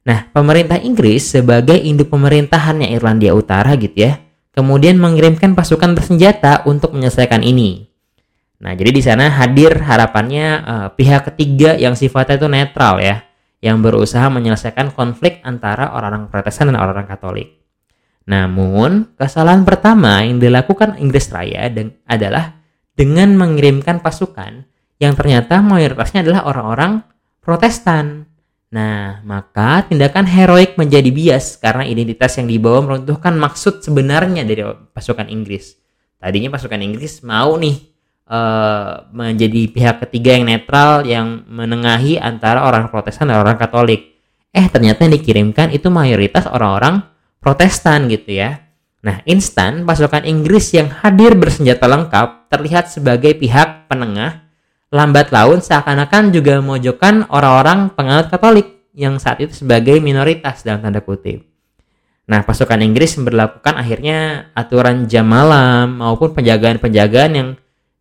Nah, 0.04 0.28
pemerintah 0.30 0.78
Inggris 0.84 1.32
sebagai 1.32 1.80
induk 1.80 2.12
pemerintahannya 2.12 2.92
Irlandia 2.92 3.32
Utara 3.32 3.74
gitu 3.80 4.04
ya, 4.04 4.20
kemudian 4.52 5.00
mengirimkan 5.00 5.56
pasukan 5.56 5.96
bersenjata 5.96 6.68
untuk 6.68 6.92
menyelesaikan 6.92 7.40
ini. 7.40 7.93
Nah, 8.64 8.80
jadi 8.80 8.96
di 8.96 9.04
sana 9.04 9.28
hadir 9.28 9.76
harapannya 9.76 10.48
uh, 10.64 10.88
pihak 10.96 11.36
ketiga 11.36 11.76
yang 11.76 12.00
sifatnya 12.00 12.40
itu 12.40 12.48
netral 12.48 13.04
ya, 13.04 13.28
yang 13.60 13.84
berusaha 13.84 14.24
menyelesaikan 14.32 14.96
konflik 14.96 15.44
antara 15.44 15.92
orang-orang 15.92 16.32
Protestan 16.32 16.72
dan 16.72 16.80
orang-orang 16.80 17.12
Katolik. 17.12 17.60
Namun, 18.24 19.20
kesalahan 19.20 19.68
pertama 19.68 20.24
yang 20.24 20.40
dilakukan 20.40 20.96
Inggris 20.96 21.28
Raya 21.28 21.68
adalah 22.08 22.56
dengan 22.96 23.36
mengirimkan 23.36 24.00
pasukan 24.00 24.64
yang 24.96 25.12
ternyata 25.20 25.60
mayoritasnya 25.60 26.24
adalah 26.24 26.48
orang-orang 26.48 27.04
Protestan. 27.44 28.32
Nah, 28.72 29.20
maka 29.28 29.84
tindakan 29.92 30.24
heroik 30.24 30.80
menjadi 30.80 31.12
bias 31.12 31.60
karena 31.60 31.84
identitas 31.84 32.40
yang 32.40 32.48
dibawa 32.48 32.80
meruntuhkan 32.80 33.36
maksud 33.36 33.84
sebenarnya 33.84 34.48
dari 34.48 34.64
pasukan 34.96 35.28
Inggris. 35.28 35.76
Tadinya 36.16 36.48
pasukan 36.56 36.80
Inggris 36.80 37.20
mau 37.28 37.60
nih 37.60 37.93
uh, 38.28 39.08
menjadi 39.12 39.72
pihak 39.72 39.96
ketiga 40.08 40.38
yang 40.38 40.46
netral 40.48 41.04
yang 41.04 41.44
menengahi 41.48 42.20
antara 42.20 42.64
orang 42.64 42.88
Protestan 42.88 43.32
dan 43.32 43.42
orang 43.42 43.60
Katolik. 43.60 44.16
Eh, 44.54 44.70
ternyata 44.70 45.10
yang 45.10 45.18
dikirimkan 45.18 45.74
itu 45.74 45.90
mayoritas 45.90 46.46
orang-orang 46.46 47.02
Protestan 47.42 48.08
gitu 48.08 48.38
ya. 48.38 48.64
Nah, 49.04 49.20
instan 49.28 49.84
pasukan 49.84 50.24
Inggris 50.24 50.72
yang 50.72 50.88
hadir 50.88 51.36
bersenjata 51.36 51.92
lengkap 51.92 52.48
terlihat 52.48 52.88
sebagai 52.88 53.36
pihak 53.36 53.92
penengah 53.92 54.48
lambat 54.94 55.34
laun 55.34 55.60
seakan-akan 55.60 56.32
juga 56.32 56.62
memojokkan 56.62 57.28
orang-orang 57.28 57.92
penganut 57.92 58.32
Katolik 58.32 58.88
yang 58.94 59.18
saat 59.18 59.42
itu 59.42 59.52
sebagai 59.66 59.98
minoritas 60.00 60.62
dalam 60.62 60.86
tanda 60.86 61.02
kutip. 61.02 61.44
Nah, 62.24 62.46
pasukan 62.48 62.80
Inggris 62.80 63.20
memperlakukan 63.20 63.76
akhirnya 63.76 64.48
aturan 64.56 65.12
jam 65.12 65.28
malam 65.28 66.00
maupun 66.00 66.32
penjagaan-penjagaan 66.32 67.32
yang 67.36 67.50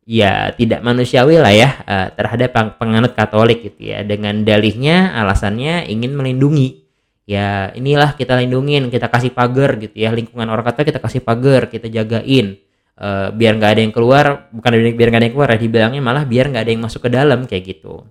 ya 0.02 0.50
tidak 0.54 0.82
manusiawi 0.82 1.38
lah 1.38 1.54
ya 1.54 1.68
uh, 1.86 2.08
terhadap 2.14 2.78
penganut 2.78 3.14
Katolik 3.14 3.62
gitu 3.62 3.94
ya. 3.94 4.02
Dengan 4.02 4.42
dalihnya 4.42 5.14
alasannya 5.14 5.86
ingin 5.90 6.12
melindungi. 6.14 6.82
Ya 7.22 7.70
inilah 7.78 8.18
kita 8.18 8.34
lindungin 8.34 8.90
kita 8.90 9.06
kasih 9.06 9.30
pagar 9.30 9.78
gitu 9.78 9.94
ya. 9.94 10.10
Lingkungan 10.10 10.46
orang 10.50 10.66
Katolik 10.66 10.94
kita 10.94 11.00
kasih 11.02 11.22
pagar 11.22 11.70
kita 11.70 11.86
jagain. 11.86 12.58
Uh, 12.92 13.32
biar 13.32 13.56
nggak 13.56 13.72
ada 13.72 13.80
yang 13.82 13.94
keluar 13.94 14.52
bukan 14.52 14.70
biar 14.94 15.08
nggak 15.08 15.20
ada 15.24 15.26
yang 15.26 15.34
keluar 15.34 15.48
ya 15.48 15.58
dibilangnya 15.58 16.02
malah 16.04 16.28
biar 16.28 16.52
nggak 16.52 16.62
ada 16.68 16.70
yang 16.76 16.82
masuk 16.84 17.00
ke 17.08 17.10
dalam 17.10 17.48
kayak 17.48 17.64
gitu. 17.78 18.04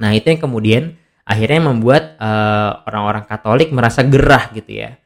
Nah 0.00 0.16
itu 0.16 0.24
yang 0.32 0.40
kemudian 0.40 0.82
akhirnya 1.28 1.60
membuat 1.68 2.16
uh, 2.16 2.80
orang-orang 2.88 3.28
Katolik 3.28 3.68
merasa 3.70 4.00
gerah 4.02 4.48
gitu 4.56 4.72
ya 4.72 4.96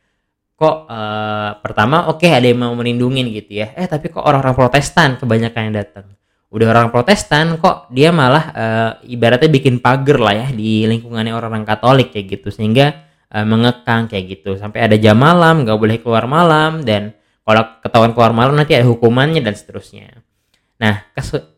kok 0.54 0.86
uh, 0.86 1.58
pertama 1.58 2.06
oke 2.06 2.22
okay, 2.22 2.30
ada 2.30 2.46
yang 2.46 2.62
mau 2.62 2.74
melindungi 2.78 3.26
gitu 3.42 3.62
ya. 3.62 3.74
Eh 3.74 3.90
tapi 3.90 4.10
kok 4.10 4.22
orang-orang 4.22 4.54
Protestan 4.54 5.18
kebanyakan 5.18 5.60
yang 5.70 5.76
datang? 5.82 6.06
Udah 6.54 6.70
orang 6.70 6.94
Protestan 6.94 7.58
kok 7.58 7.90
dia 7.90 8.14
malah 8.14 8.44
uh, 8.54 8.90
ibaratnya 9.10 9.50
bikin 9.50 9.82
pagar 9.82 10.22
lah 10.22 10.34
ya 10.34 10.46
di 10.54 10.86
lingkungannya 10.86 11.34
orang-orang 11.34 11.66
Katolik 11.66 12.14
kayak 12.14 12.38
gitu. 12.38 12.54
Sehingga 12.54 12.94
uh, 13.34 13.42
mengekang 13.42 14.06
kayak 14.06 14.38
gitu. 14.38 14.54
Sampai 14.54 14.86
ada 14.86 14.94
jam 14.94 15.18
malam 15.18 15.66
nggak 15.66 15.78
boleh 15.78 15.98
keluar 15.98 16.30
malam 16.30 16.86
dan 16.86 17.18
kalau 17.44 17.66
ketahuan 17.82 18.14
keluar 18.14 18.32
malam 18.32 18.54
nanti 18.54 18.72
ada 18.72 18.86
hukumannya 18.86 19.42
dan 19.42 19.52
seterusnya. 19.52 20.22
Nah, 20.80 21.06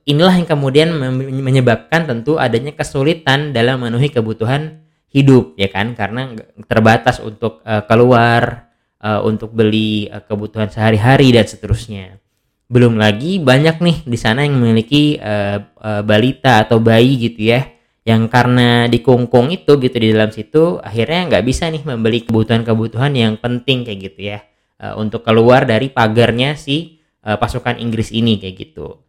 inilah 0.04 0.34
yang 0.36 0.48
kemudian 0.48 0.92
menyebabkan 1.40 2.04
tentu 2.04 2.36
adanya 2.36 2.76
kesulitan 2.76 3.54
dalam 3.54 3.80
memenuhi 3.80 4.12
kebutuhan 4.12 4.82
hidup 5.08 5.54
ya 5.56 5.70
kan? 5.70 5.94
Karena 5.94 6.34
terbatas 6.66 7.22
untuk 7.22 7.62
uh, 7.62 7.86
keluar 7.86 8.65
uh, 9.06 9.22
untuk 9.22 9.54
beli 9.54 10.10
uh, 10.10 10.18
kebutuhan 10.26 10.66
sehari-hari 10.66 11.30
dan 11.30 11.46
seterusnya. 11.46 12.18
Belum 12.66 12.98
lagi 12.98 13.38
banyak 13.38 13.78
nih 13.78 13.96
di 14.02 14.18
sana 14.18 14.42
yang 14.42 14.58
memiliki 14.58 15.22
uh, 15.22 15.62
uh, 15.78 16.02
balita 16.02 16.66
atau 16.66 16.82
bayi 16.82 17.14
gitu 17.30 17.54
ya 17.54 17.62
yang 18.06 18.30
karena 18.30 18.86
dikungkung 18.86 19.50
itu 19.50 19.82
gitu 19.82 19.96
di 19.98 20.14
dalam 20.14 20.30
situ 20.30 20.78
akhirnya 20.78 21.26
nggak 21.26 21.42
bisa 21.42 21.66
nih 21.66 21.82
membeli 21.82 22.22
kebutuhan-kebutuhan 22.22 23.10
yang 23.18 23.34
penting 23.34 23.82
kayak 23.82 23.98
gitu 23.98 24.20
ya 24.30 24.38
uh, 24.78 24.94
untuk 24.94 25.26
keluar 25.26 25.66
dari 25.66 25.90
pagarnya 25.90 26.54
si 26.54 27.02
uh, 27.26 27.34
pasukan 27.34 27.78
Inggris 27.82 28.14
ini 28.14 28.38
kayak 28.38 28.54
gitu. 28.62 29.02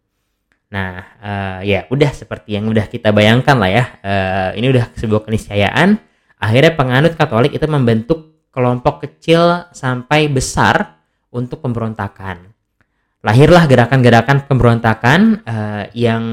Nah, 0.67 0.99
uh, 1.23 1.59
ya 1.63 1.87
udah 1.87 2.11
seperti 2.11 2.59
yang 2.59 2.67
udah 2.67 2.91
kita 2.91 3.15
bayangkan 3.15 3.55
lah 3.55 3.71
ya. 3.71 3.85
Uh, 4.03 4.49
ini 4.59 4.67
udah 4.67 4.91
sebuah 4.99 5.23
keniscayaan. 5.23 5.95
Akhirnya 6.37 6.75
penganut 6.75 7.15
Katolik 7.15 7.55
itu 7.55 7.63
membentuk 7.71 8.36
kelompok 8.57 9.05
kecil 9.05 9.69
sampai 9.69 10.25
besar 10.25 10.97
untuk 11.29 11.61
pemberontakan. 11.61 12.57
Lahirlah 13.21 13.69
gerakan-gerakan 13.69 14.49
pemberontakan 14.49 15.45
uh, 15.45 15.83
yang 15.93 16.23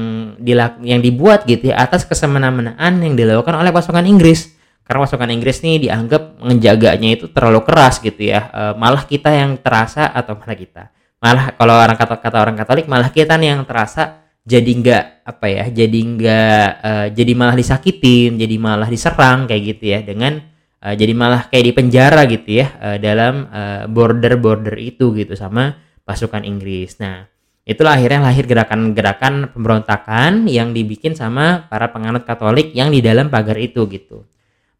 dilak 0.41 0.81
yang 0.81 1.05
dibuat 1.05 1.45
gitu 1.45 1.69
ya 1.69 1.85
atas 1.85 2.01
kesemena-menaan 2.09 3.05
yang 3.05 3.13
dilakukan 3.13 3.53
oleh 3.53 3.69
pasukan 3.69 4.09
Inggris. 4.09 4.57
Karena 4.85 5.05
pasukan 5.05 5.29
Inggris 5.33 5.61
nih 5.65 5.89
dianggap 5.89 6.41
menjaganya 6.41 7.09
itu 7.13 7.25
terlalu 7.33 7.65
keras 7.65 7.97
gitu 7.97 8.21
ya. 8.21 8.53
E, 8.53 8.61
malah 8.77 9.01
kita 9.01 9.33
yang 9.33 9.57
terasa 9.57 10.13
atau 10.13 10.37
malah 10.37 10.53
kita. 10.53 10.93
Malah 11.17 11.57
kalau 11.57 11.73
orang 11.73 11.97
kata 11.97 12.21
kata 12.21 12.37
orang 12.37 12.53
Katolik 12.53 12.85
malah 12.85 13.09
kita 13.09 13.33
nih 13.33 13.57
yang 13.57 13.65
terasa 13.65 14.21
jadi 14.45 14.69
nggak 14.69 15.03
apa 15.25 15.45
ya 15.49 15.65
jadi 15.73 15.99
nggak 16.05 16.67
e, 16.85 16.91
jadi 17.17 17.31
malah 17.33 17.57
disakitin 17.57 18.37
jadi 18.37 18.55
malah 18.61 18.85
diserang 18.85 19.49
kayak 19.49 19.61
gitu 19.73 19.83
ya 19.89 19.99
dengan 20.05 20.37
e, 20.85 20.87
jadi 20.93 21.17
malah 21.17 21.49
kayak 21.49 21.65
di 21.65 21.73
penjara 21.73 22.21
gitu 22.29 22.61
ya 22.61 22.67
e, 22.77 22.89
dalam 23.01 23.49
border 23.89 24.37
border 24.37 24.77
itu 24.77 25.09
gitu 25.17 25.33
sama 25.33 25.73
pasukan 26.05 26.45
Inggris 26.45 27.01
nah 27.01 27.25
itulah 27.65 27.97
akhirnya 27.97 28.29
lahir 28.29 28.45
gerakan-gerakan 28.45 29.49
pemberontakan 29.49 30.45
yang 30.45 30.69
dibikin 30.77 31.17
sama 31.17 31.65
para 31.65 31.89
penganut 31.89 32.21
Katolik 32.29 32.77
yang 32.77 32.93
di 32.93 33.01
dalam 33.01 33.33
pagar 33.33 33.57
itu 33.57 33.89
gitu 33.89 34.29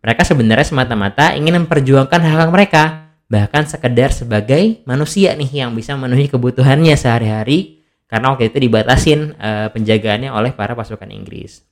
mereka 0.05 0.21
sebenarnya 0.21 0.69
semata-mata 0.69 1.33
ingin 1.33 1.65
memperjuangkan 1.65 2.21
hak-hak 2.21 2.49
mereka, 2.53 2.83
bahkan 3.25 3.65
sekedar 3.65 4.13
sebagai 4.13 4.85
manusia 4.85 5.33
nih 5.33 5.65
yang 5.65 5.73
bisa 5.73 5.97
memenuhi 5.97 6.29
kebutuhannya 6.29 6.93
sehari-hari 6.93 7.81
karena 8.05 8.37
waktu 8.37 8.53
itu 8.53 8.69
dibatasin 8.69 9.33
e, 9.33 9.73
penjagaannya 9.73 10.29
oleh 10.29 10.53
para 10.53 10.77
pasukan 10.77 11.09
Inggris. 11.09 11.65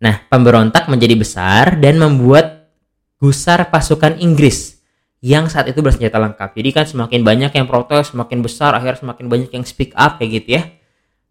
Nah, 0.00 0.16
pemberontak 0.32 0.88
menjadi 0.88 1.12
besar 1.12 1.76
dan 1.76 2.00
membuat 2.00 2.53
gusar 3.18 3.70
pasukan 3.70 4.18
Inggris 4.20 4.74
yang 5.24 5.48
saat 5.48 5.72
itu 5.72 5.80
bersenjata 5.80 6.20
lengkap. 6.20 6.52
Jadi 6.52 6.68
kan 6.76 6.84
semakin 6.84 7.24
banyak 7.24 7.52
yang 7.56 7.64
protes, 7.64 8.12
semakin 8.12 8.44
besar, 8.44 8.76
akhirnya 8.76 9.00
semakin 9.00 9.26
banyak 9.32 9.50
yang 9.56 9.64
speak 9.64 9.96
up 9.96 10.20
kayak 10.20 10.44
gitu 10.44 10.60
ya. 10.60 10.62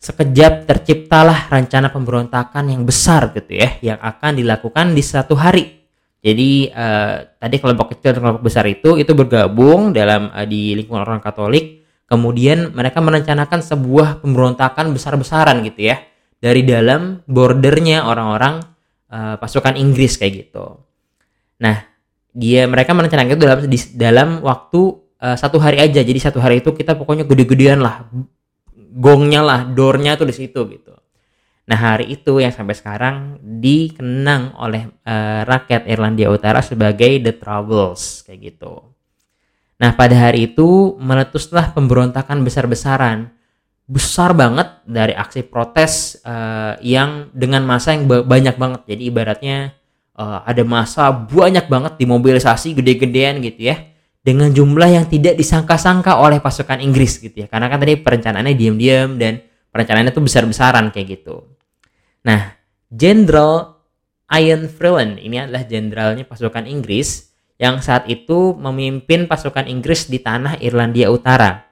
Sekejap 0.02 0.66
terciptalah 0.66 1.48
rencana 1.48 1.94
pemberontakan 1.94 2.74
yang 2.74 2.84
besar 2.84 3.32
gitu 3.38 3.54
ya 3.56 3.78
yang 3.86 4.02
akan 4.02 4.42
dilakukan 4.42 4.98
di 4.98 5.04
satu 5.06 5.38
hari. 5.38 5.86
Jadi 6.24 6.74
uh, 6.74 7.38
tadi 7.38 7.56
kelompok 7.62 7.96
kecil 7.96 8.18
dan 8.18 8.20
kelompok 8.26 8.44
besar 8.50 8.66
itu 8.66 8.98
itu 8.98 9.12
bergabung 9.14 9.94
dalam 9.94 10.34
uh, 10.34 10.44
di 10.44 10.74
lingkungan 10.74 11.06
orang 11.06 11.22
Katolik. 11.22 11.86
Kemudian 12.10 12.76
mereka 12.76 13.00
merencanakan 13.00 13.64
sebuah 13.64 14.26
pemberontakan 14.26 14.92
besar-besaran 14.92 15.64
gitu 15.64 15.94
ya 15.94 16.04
dari 16.44 16.68
dalam 16.68 17.24
bordernya 17.24 18.04
orang-orang 18.04 18.60
uh, 19.08 19.36
pasukan 19.40 19.80
Inggris 19.80 20.20
kayak 20.20 20.34
gitu 20.50 20.83
nah 21.58 21.86
dia 22.34 22.66
mereka 22.66 22.98
merencanakan 22.98 23.30
itu 23.34 23.42
dalam 23.42 23.60
di, 23.70 23.78
dalam 23.94 24.30
waktu 24.42 24.82
uh, 25.22 25.38
satu 25.38 25.62
hari 25.62 25.78
aja 25.82 26.02
jadi 26.02 26.20
satu 26.20 26.42
hari 26.42 26.66
itu 26.66 26.74
kita 26.74 26.98
pokoknya 26.98 27.26
gede-gedean 27.30 27.82
lah 27.82 28.10
gongnya 28.94 29.42
lah, 29.42 29.60
doornya 29.66 30.14
tuh 30.16 30.30
di 30.30 30.36
situ 30.38 30.62
gitu. 30.70 30.94
Nah 31.64 31.80
hari 31.80 32.14
itu 32.14 32.44
yang 32.44 32.54
sampai 32.54 32.76
sekarang 32.78 33.16
dikenang 33.42 34.54
oleh 34.60 34.92
uh, 35.08 35.42
rakyat 35.48 35.88
Irlandia 35.90 36.30
Utara 36.30 36.62
sebagai 36.62 37.18
The 37.24 37.34
Troubles 37.40 38.22
kayak 38.28 38.54
gitu. 38.54 38.94
Nah 39.80 39.96
pada 39.96 40.14
hari 40.14 40.54
itu 40.54 41.00
meletuslah 41.00 41.72
pemberontakan 41.72 42.44
besar-besaran, 42.44 43.32
besar 43.88 44.36
banget 44.36 44.84
dari 44.84 45.16
aksi 45.16 45.48
protes 45.48 46.20
uh, 46.28 46.76
yang 46.84 47.32
dengan 47.32 47.64
masa 47.64 47.96
yang 47.96 48.06
banyak 48.12 48.60
banget. 48.60 48.82
Jadi 48.86 49.02
ibaratnya 49.08 49.58
uh, 50.18 50.42
ada 50.46 50.64
masa 50.66 51.10
banyak 51.12 51.70
banget 51.70 51.94
dimobilisasi 52.02 52.78
gede-gedean 52.78 53.42
gitu 53.42 53.72
ya 53.74 53.92
dengan 54.24 54.50
jumlah 54.50 54.88
yang 54.88 55.06
tidak 55.06 55.36
disangka-sangka 55.36 56.16
oleh 56.16 56.40
pasukan 56.40 56.80
Inggris 56.80 57.20
gitu 57.20 57.44
ya. 57.44 57.48
Karena 57.52 57.68
kan 57.68 57.78
tadi 57.84 58.00
perencanaannya 58.00 58.56
diam-diam 58.56 59.20
dan 59.20 59.44
perencanaannya 59.70 60.14
tuh 60.16 60.24
besar-besaran 60.24 60.90
kayak 60.96 61.20
gitu. 61.20 61.44
Nah 62.24 62.64
Jenderal 62.94 63.82
Ian 64.30 64.70
Freeland 64.70 65.18
ini 65.18 65.42
adalah 65.42 65.66
jenderalnya 65.66 66.30
pasukan 66.30 66.70
Inggris 66.70 67.34
yang 67.58 67.82
saat 67.82 68.06
itu 68.06 68.54
memimpin 68.54 69.26
pasukan 69.26 69.66
Inggris 69.66 70.06
di 70.06 70.22
tanah 70.22 70.62
Irlandia 70.62 71.10
Utara. 71.10 71.66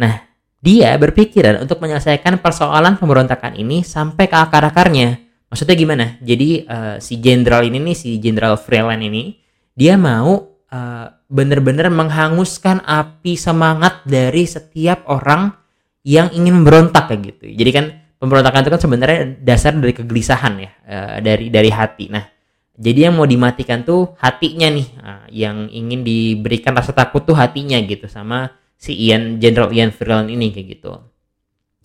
Nah 0.00 0.24
dia 0.64 0.96
berpikiran 0.96 1.60
untuk 1.60 1.84
menyelesaikan 1.84 2.40
persoalan 2.40 2.96
pemberontakan 2.96 3.60
ini 3.60 3.84
sampai 3.84 4.24
ke 4.24 4.36
akar-akarnya 4.40 5.20
maksudnya 5.54 5.78
gimana? 5.78 6.18
Jadi 6.18 6.66
uh, 6.66 6.98
si 6.98 7.22
jenderal 7.22 7.62
ini 7.62 7.78
nih 7.78 7.94
si 7.94 8.18
jenderal 8.18 8.58
Freeland 8.58 9.06
ini 9.06 9.38
dia 9.78 9.94
mau 9.94 10.58
uh, 10.66 11.06
bener-bener 11.30 11.86
menghanguskan 11.94 12.82
api 12.82 13.38
semangat 13.38 14.02
dari 14.02 14.50
setiap 14.50 15.06
orang 15.06 15.54
yang 16.02 16.34
ingin 16.34 16.58
memberontak 16.58 17.06
kayak 17.06 17.22
gitu. 17.30 17.54
Jadi 17.54 17.70
kan 17.70 17.86
pemberontakan 18.18 18.66
itu 18.66 18.72
kan 18.74 18.82
sebenarnya 18.82 19.20
dasar 19.46 19.78
dari 19.78 19.94
kegelisahan 19.94 20.54
ya 20.58 20.70
uh, 20.90 21.16
dari 21.22 21.54
dari 21.54 21.70
hati. 21.70 22.10
Nah 22.10 22.26
jadi 22.74 23.06
yang 23.06 23.14
mau 23.14 23.30
dimatikan 23.30 23.86
tuh 23.86 24.18
hatinya 24.18 24.66
nih 24.66 24.88
uh, 24.98 25.24
yang 25.30 25.70
ingin 25.70 26.02
diberikan 26.02 26.74
rasa 26.74 26.90
takut 26.90 27.22
tuh 27.22 27.38
hatinya 27.38 27.78
gitu 27.86 28.10
sama 28.10 28.50
si 28.74 28.98
Ian 29.06 29.38
Jenderal 29.38 29.70
Ian 29.70 29.94
Freeland 29.94 30.34
ini 30.34 30.50
kayak 30.50 30.82
gitu. 30.82 30.98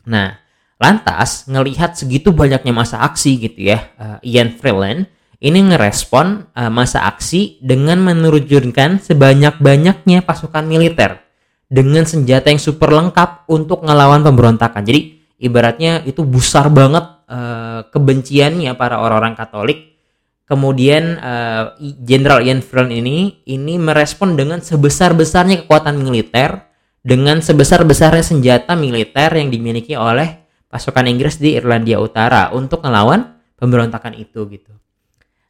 Nah 0.10 0.49
Lantas 0.80 1.44
ngelihat 1.52 2.00
segitu 2.00 2.32
banyaknya 2.32 2.72
masa 2.72 3.04
aksi 3.04 3.36
gitu 3.36 3.68
ya, 3.68 3.92
uh, 4.00 4.18
Ian 4.24 4.56
Freeland 4.56 5.12
ini 5.44 5.60
ngerespon 5.72 6.56
uh, 6.56 6.72
masa 6.72 7.04
aksi 7.04 7.60
dengan 7.60 8.00
menerjunkan 8.00 9.04
sebanyak-banyaknya 9.04 10.24
pasukan 10.24 10.64
militer 10.64 11.20
dengan 11.68 12.08
senjata 12.08 12.48
yang 12.48 12.64
super 12.64 12.96
lengkap 12.96 13.52
untuk 13.52 13.84
ngelawan 13.84 14.24
pemberontakan. 14.24 14.88
Jadi 14.88 15.20
ibaratnya 15.44 16.00
itu 16.08 16.24
besar 16.24 16.72
banget 16.72 17.28
uh, 17.28 17.84
kebenciannya 17.92 18.72
para 18.80 19.04
orang-orang 19.04 19.36
Katolik. 19.36 20.00
Kemudian 20.50 21.22
Jenderal 22.02 22.42
uh, 22.42 22.46
Ian 22.48 22.64
Freeland 22.66 22.96
ini 22.96 23.46
ini 23.46 23.78
merespon 23.78 24.34
dengan 24.34 24.64
sebesar-besarnya 24.64 25.68
kekuatan 25.68 26.00
militer 26.02 26.66
dengan 27.04 27.44
sebesar-besarnya 27.44 28.26
senjata 28.26 28.74
militer 28.74 29.30
yang 29.36 29.54
dimiliki 29.54 29.94
oleh 29.94 30.49
pasukan 30.70 31.06
Inggris 31.10 31.42
di 31.42 31.58
Irlandia 31.58 31.98
Utara 31.98 32.54
untuk 32.54 32.86
melawan 32.86 33.42
pemberontakan 33.58 34.16
itu 34.16 34.46
gitu. 34.48 34.72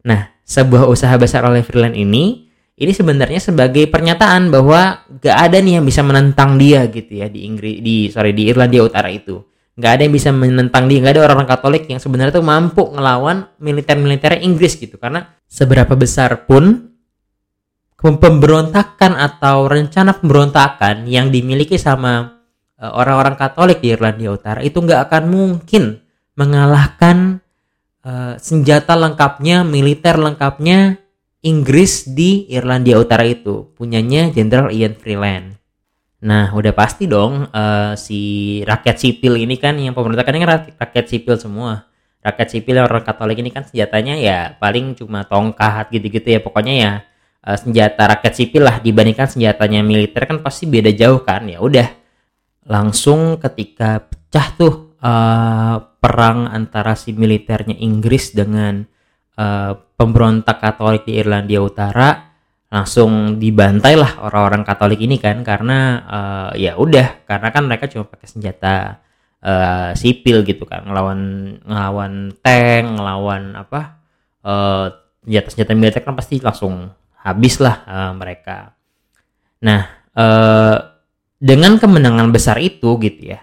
Nah, 0.07 0.31
sebuah 0.47 0.88
usaha 0.88 1.13
besar 1.19 1.43
oleh 1.45 1.61
Freeland 1.61 1.93
ini 1.93 2.49
ini 2.79 2.95
sebenarnya 2.95 3.43
sebagai 3.43 3.91
pernyataan 3.91 4.47
bahwa 4.47 5.03
gak 5.19 5.38
ada 5.51 5.59
nih 5.59 5.77
yang 5.77 5.85
bisa 5.85 5.99
menentang 5.99 6.55
dia 6.55 6.88
gitu 6.88 7.19
ya 7.19 7.27
di 7.27 7.43
Inggris 7.43 7.83
di 7.83 8.07
sorry 8.07 8.31
di 8.31 8.47
Irlandia 8.47 8.81
Utara 8.88 9.11
itu. 9.11 9.43
Gak 9.75 9.99
ada 9.99 10.01
yang 10.07 10.15
bisa 10.15 10.31
menentang 10.31 10.88
dia, 10.88 11.03
gak 11.03 11.19
ada 11.19 11.27
orang-orang 11.27 11.51
Katolik 11.51 11.83
yang 11.91 11.99
sebenarnya 11.99 12.39
tuh 12.39 12.43
mampu 12.43 12.88
ngelawan 12.88 13.51
militer-militer 13.59 14.39
Inggris 14.39 14.79
gitu 14.79 14.95
karena 14.95 15.27
seberapa 15.47 15.91
besar 15.99 16.47
pun 16.47 16.95
pemberontakan 17.99 19.11
atau 19.19 19.67
rencana 19.67 20.15
pemberontakan 20.15 21.03
yang 21.03 21.27
dimiliki 21.27 21.75
sama 21.75 22.38
orang-orang 22.79 23.36
Katolik 23.36 23.83
di 23.83 23.91
Irlandia 23.91 24.31
Utara 24.31 24.63
itu 24.63 24.79
nggak 24.79 25.12
akan 25.12 25.24
mungkin 25.27 26.00
mengalahkan 26.39 27.43
uh, 28.07 28.39
senjata 28.39 28.95
lengkapnya, 28.95 29.67
militer 29.67 30.15
lengkapnya 30.15 31.03
Inggris 31.43 32.08
di 32.08 32.47
Irlandia 32.47 32.95
Utara 32.95 33.27
itu 33.27 33.75
punyanya 33.75 34.32
Jenderal 34.32 34.71
Ian 34.71 34.95
Freeland. 34.95 35.60
Nah, 36.19 36.51
udah 36.51 36.75
pasti 36.75 37.08
dong 37.08 37.47
uh, 37.51 37.95
si 37.95 38.60
rakyat 38.67 38.95
sipil 38.99 39.39
ini 39.39 39.56
kan 39.56 39.75
yang 39.80 39.95
pemberontakan 39.95 40.36
ini 40.36 40.41
kan 40.43 40.51
rakyat 40.75 41.06
sipil 41.08 41.36
semua. 41.39 41.88
Rakyat 42.19 42.47
sipil 42.51 42.75
orang 42.80 43.03
Katolik 43.03 43.39
ini 43.39 43.51
kan 43.51 43.63
senjatanya 43.63 44.19
ya 44.19 44.39
paling 44.60 44.95
cuma 44.99 45.23
tongkat 45.23 45.88
gitu-gitu 45.95 46.36
ya 46.36 46.39
pokoknya 46.43 46.75
ya 46.75 46.93
senjata 47.39 48.12
rakyat 48.12 48.36
sipil 48.36 48.67
lah 48.67 48.84
dibandingkan 48.84 49.32
senjatanya 49.32 49.80
militer 49.80 50.27
kan 50.27 50.43
pasti 50.43 50.67
beda 50.67 50.91
jauh 50.91 51.23
kan. 51.23 51.47
Ya 51.47 51.63
udah 51.63 51.88
langsung 52.69 53.41
ketika 53.41 54.05
pecah 54.05 54.47
tuh 54.53 54.93
uh, 55.01 55.75
perang 55.97 56.45
antara 56.47 56.93
si 56.93 57.17
militernya 57.17 57.75
Inggris 57.82 58.32
dengan 58.32 58.86
uh, 59.36 59.73
pemberontak 59.97 60.62
Katolik 60.62 61.10
di 61.10 61.17
Irlandia 61.17 61.60
Utara 61.60 62.29
langsung 62.69 63.41
dibantai 63.41 63.97
lah 63.97 64.21
orang-orang 64.21 64.62
Katolik 64.62 65.01
ini 65.01 65.17
kan 65.17 65.41
karena 65.41 65.79
uh, 66.05 66.51
ya 66.53 66.77
udah 66.77 67.25
karena 67.25 67.49
kan 67.49 67.65
mereka 67.65 67.89
cuma 67.89 68.05
pakai 68.05 68.29
senjata 68.29 69.01
uh, 69.41 69.91
sipil 69.97 70.45
gitu 70.45 70.69
kan 70.69 70.86
ngelawan 70.86 71.19
ngelawan 71.65 72.38
tank 72.45 72.86
ngelawan 72.93 73.58
apa 73.58 73.97
uh, 74.45 74.86
senjata-senjata 75.25 75.73
militer 75.73 76.01
kan 76.05 76.13
pasti 76.13 76.38
langsung 76.38 76.93
habis 77.19 77.60
lah 77.60 77.84
uh, 77.89 78.12
mereka. 78.13 78.77
Nah 79.65 79.82
uh, 80.13 80.77
dengan 81.39 81.80
kemenangan 81.80 82.30
besar 82.36 82.60
itu 82.60 82.99
gitu 82.99 83.34
ya 83.36 83.39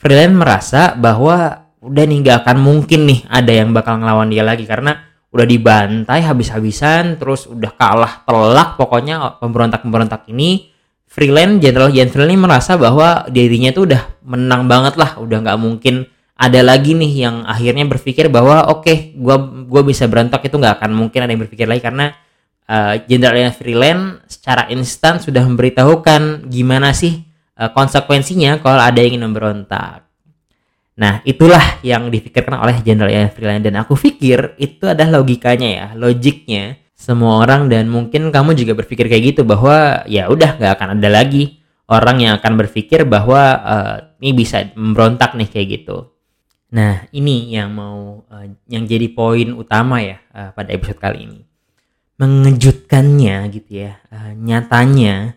Freeland 0.00 0.40
merasa 0.40 0.96
bahwa 0.96 1.68
udah 1.80 2.04
nih 2.04 2.24
gak 2.24 2.44
akan 2.44 2.56
mungkin 2.60 3.08
nih 3.08 3.20
ada 3.28 3.52
yang 3.52 3.72
bakal 3.72 4.00
ngelawan 4.00 4.32
dia 4.32 4.44
lagi 4.44 4.64
karena 4.64 4.96
udah 5.30 5.46
dibantai 5.46 6.26
habis-habisan 6.26 7.16
terus 7.16 7.46
udah 7.46 7.72
kalah 7.76 8.24
telak 8.26 8.74
pokoknya 8.80 9.38
pemberontak-pemberontak 9.38 10.26
ini. 10.32 10.72
Freeland 11.10 11.58
Jenderal 11.58 11.90
Jan 11.90 12.06
Freeland 12.06 12.30
ini 12.30 12.38
merasa 12.38 12.78
bahwa 12.78 13.26
dirinya 13.26 13.74
tuh 13.74 13.90
udah 13.90 14.22
menang 14.22 14.70
banget 14.70 14.94
lah 14.94 15.18
udah 15.18 15.42
nggak 15.42 15.58
mungkin 15.58 16.06
ada 16.38 16.62
lagi 16.62 16.94
nih 16.94 17.26
yang 17.26 17.42
akhirnya 17.42 17.82
berpikir 17.82 18.30
bahwa 18.30 18.70
oke 18.70 18.86
okay, 18.86 18.98
gua 19.18 19.34
gua 19.42 19.82
bisa 19.82 20.06
berontak 20.06 20.46
itu 20.46 20.54
nggak 20.54 20.78
akan 20.78 20.94
mungkin 20.94 21.26
ada 21.26 21.34
yang 21.34 21.42
berpikir 21.42 21.66
lagi 21.66 21.82
karena 21.82 22.14
Jenderal 23.10 23.34
uh, 23.34 23.42
Ian 23.42 23.54
Freeland 23.58 24.02
secara 24.30 24.70
instan 24.70 25.18
sudah 25.18 25.42
memberitahukan 25.42 26.46
gimana 26.46 26.94
sih 26.94 27.26
Eh, 27.60 27.68
konsekuensinya 27.76 28.56
kalau 28.64 28.80
ada 28.80 29.04
yang 29.04 29.20
ingin 29.20 29.28
memberontak. 29.28 30.08
Nah, 30.96 31.20
itulah 31.28 31.60
yang 31.84 32.08
dipikirkan 32.08 32.56
oleh 32.56 32.80
Jenderal 32.80 33.12
Ian 33.12 33.28
Freeland 33.28 33.68
dan 33.68 33.76
aku 33.84 34.00
pikir 34.00 34.56
itu 34.56 34.88
adalah 34.88 35.20
logikanya 35.20 35.68
ya, 35.68 35.86
logiknya 35.92 36.80
semua 36.96 37.44
orang 37.44 37.68
dan 37.68 37.92
mungkin 37.92 38.32
kamu 38.32 38.56
juga 38.56 38.72
berpikir 38.80 39.12
kayak 39.12 39.36
gitu 39.36 39.42
bahwa 39.44 40.04
ya 40.08 40.32
udah 40.32 40.56
nggak 40.56 40.72
akan 40.72 40.88
ada 41.00 41.08
lagi 41.12 41.60
orang 41.88 42.16
yang 42.24 42.32
akan 42.40 42.52
berpikir 42.64 43.04
bahwa 43.04 43.40
uh, 43.60 43.96
ini 44.24 44.32
bisa 44.32 44.72
memberontak 44.72 45.36
nih 45.36 45.48
kayak 45.52 45.68
gitu. 45.80 46.16
Nah, 46.72 47.12
ini 47.12 47.52
yang 47.52 47.76
mau 47.76 48.24
uh, 48.24 48.46
yang 48.72 48.88
jadi 48.88 49.08
poin 49.12 49.52
utama 49.52 50.00
ya 50.00 50.16
uh, 50.32 50.56
pada 50.56 50.72
episode 50.72 50.96
kali 50.96 51.28
ini. 51.28 51.40
Mengejutkannya 52.16 53.36
gitu 53.52 53.84
ya, 53.84 54.00
uh, 54.12 54.32
nyatanya 54.36 55.36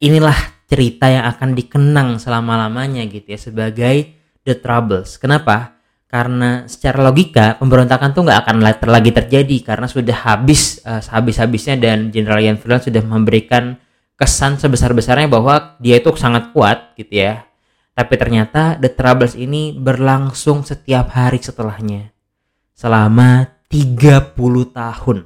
inilah 0.00 0.53
cerita 0.74 1.06
yang 1.06 1.30
akan 1.30 1.54
dikenang 1.54 2.18
selama-lamanya 2.18 3.06
gitu 3.06 3.30
ya 3.30 3.38
sebagai 3.38 4.10
The 4.42 4.58
Troubles. 4.58 5.22
Kenapa? 5.22 5.78
Karena 6.10 6.66
secara 6.66 6.98
logika 6.98 7.54
pemberontakan 7.62 8.10
tuh 8.10 8.26
nggak 8.26 8.40
akan 8.42 8.56
lagi 8.90 9.10
terjadi 9.14 9.56
karena 9.62 9.86
sudah 9.86 10.14
habis 10.26 10.82
uh, 10.82 10.98
habis-habisnya 10.98 11.78
dan 11.78 12.10
Jenderal 12.10 12.42
Ian 12.42 12.58
Freeland 12.58 12.82
sudah 12.82 13.02
memberikan 13.06 13.78
kesan 14.18 14.58
sebesar-besarnya 14.58 15.30
bahwa 15.30 15.78
dia 15.78 16.02
itu 16.02 16.10
sangat 16.18 16.50
kuat 16.50 16.98
gitu 16.98 17.22
ya. 17.22 17.46
Tapi 17.94 18.14
ternyata 18.18 18.74
The 18.74 18.90
Troubles 18.90 19.38
ini 19.38 19.78
berlangsung 19.78 20.66
setiap 20.66 21.14
hari 21.14 21.38
setelahnya. 21.38 22.10
Selama 22.74 23.46
30 23.70 24.34
tahun. 24.74 25.18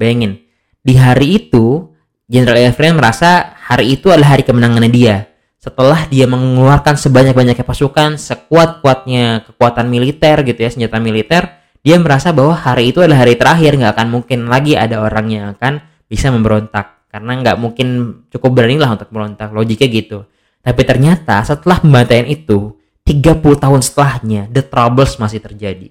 Bayangin, 0.00 0.40
di 0.80 0.96
hari 0.96 1.36
itu 1.36 1.89
Jenderal 2.30 2.62
Efraim 2.62 2.94
merasa 2.94 3.58
hari 3.58 3.98
itu 3.98 4.06
adalah 4.06 4.38
hari 4.38 4.46
kemenangannya 4.46 4.86
dia. 4.86 5.16
Setelah 5.58 6.06
dia 6.06 6.30
mengeluarkan 6.30 6.94
sebanyak-banyaknya 6.94 7.66
pasukan, 7.66 8.14
sekuat-kuatnya 8.22 9.50
kekuatan 9.50 9.90
militer 9.90 10.46
gitu 10.46 10.62
ya, 10.62 10.70
senjata 10.70 11.02
militer, 11.02 11.50
dia 11.82 11.98
merasa 11.98 12.30
bahwa 12.30 12.54
hari 12.54 12.94
itu 12.94 13.02
adalah 13.02 13.26
hari 13.26 13.34
terakhir, 13.34 13.74
nggak 13.74 13.98
akan 13.98 14.08
mungkin 14.14 14.46
lagi 14.46 14.78
ada 14.78 15.02
orang 15.02 15.26
yang 15.26 15.44
akan 15.58 15.82
bisa 16.06 16.30
memberontak. 16.30 17.10
Karena 17.10 17.34
nggak 17.42 17.58
mungkin 17.58 17.86
cukup 18.30 18.62
berani 18.62 18.78
lah 18.78 18.94
untuk 18.94 19.10
memberontak, 19.10 19.50
logiknya 19.50 19.90
gitu. 19.90 20.18
Tapi 20.62 20.82
ternyata 20.86 21.42
setelah 21.42 21.82
pembantaian 21.82 22.30
itu, 22.30 22.78
30 23.10 23.42
tahun 23.58 23.82
setelahnya, 23.82 24.46
The 24.54 24.62
Troubles 24.70 25.18
masih 25.18 25.42
terjadi. 25.42 25.90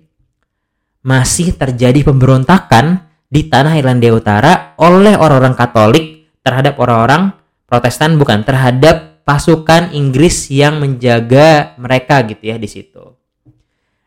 Masih 1.03 1.51
terjadi 1.51 1.99
pemberontakan 2.07 3.11
di 3.27 3.51
tanah 3.51 3.75
Irlandia 3.75 4.15
Utara 4.15 4.79
oleh 4.79 5.19
orang-orang 5.19 5.53
Katolik 5.53 6.18
terhadap 6.49 6.81
orang-orang 6.81 7.37
Protestan 7.69 8.17
bukan 8.17 8.41
terhadap 8.41 9.21
pasukan 9.21 9.93
Inggris 9.93 10.49
yang 10.49 10.81
menjaga 10.81 11.77
mereka 11.77 12.25
gitu 12.25 12.49
ya 12.49 12.57
di 12.57 12.65
situ. 12.65 13.13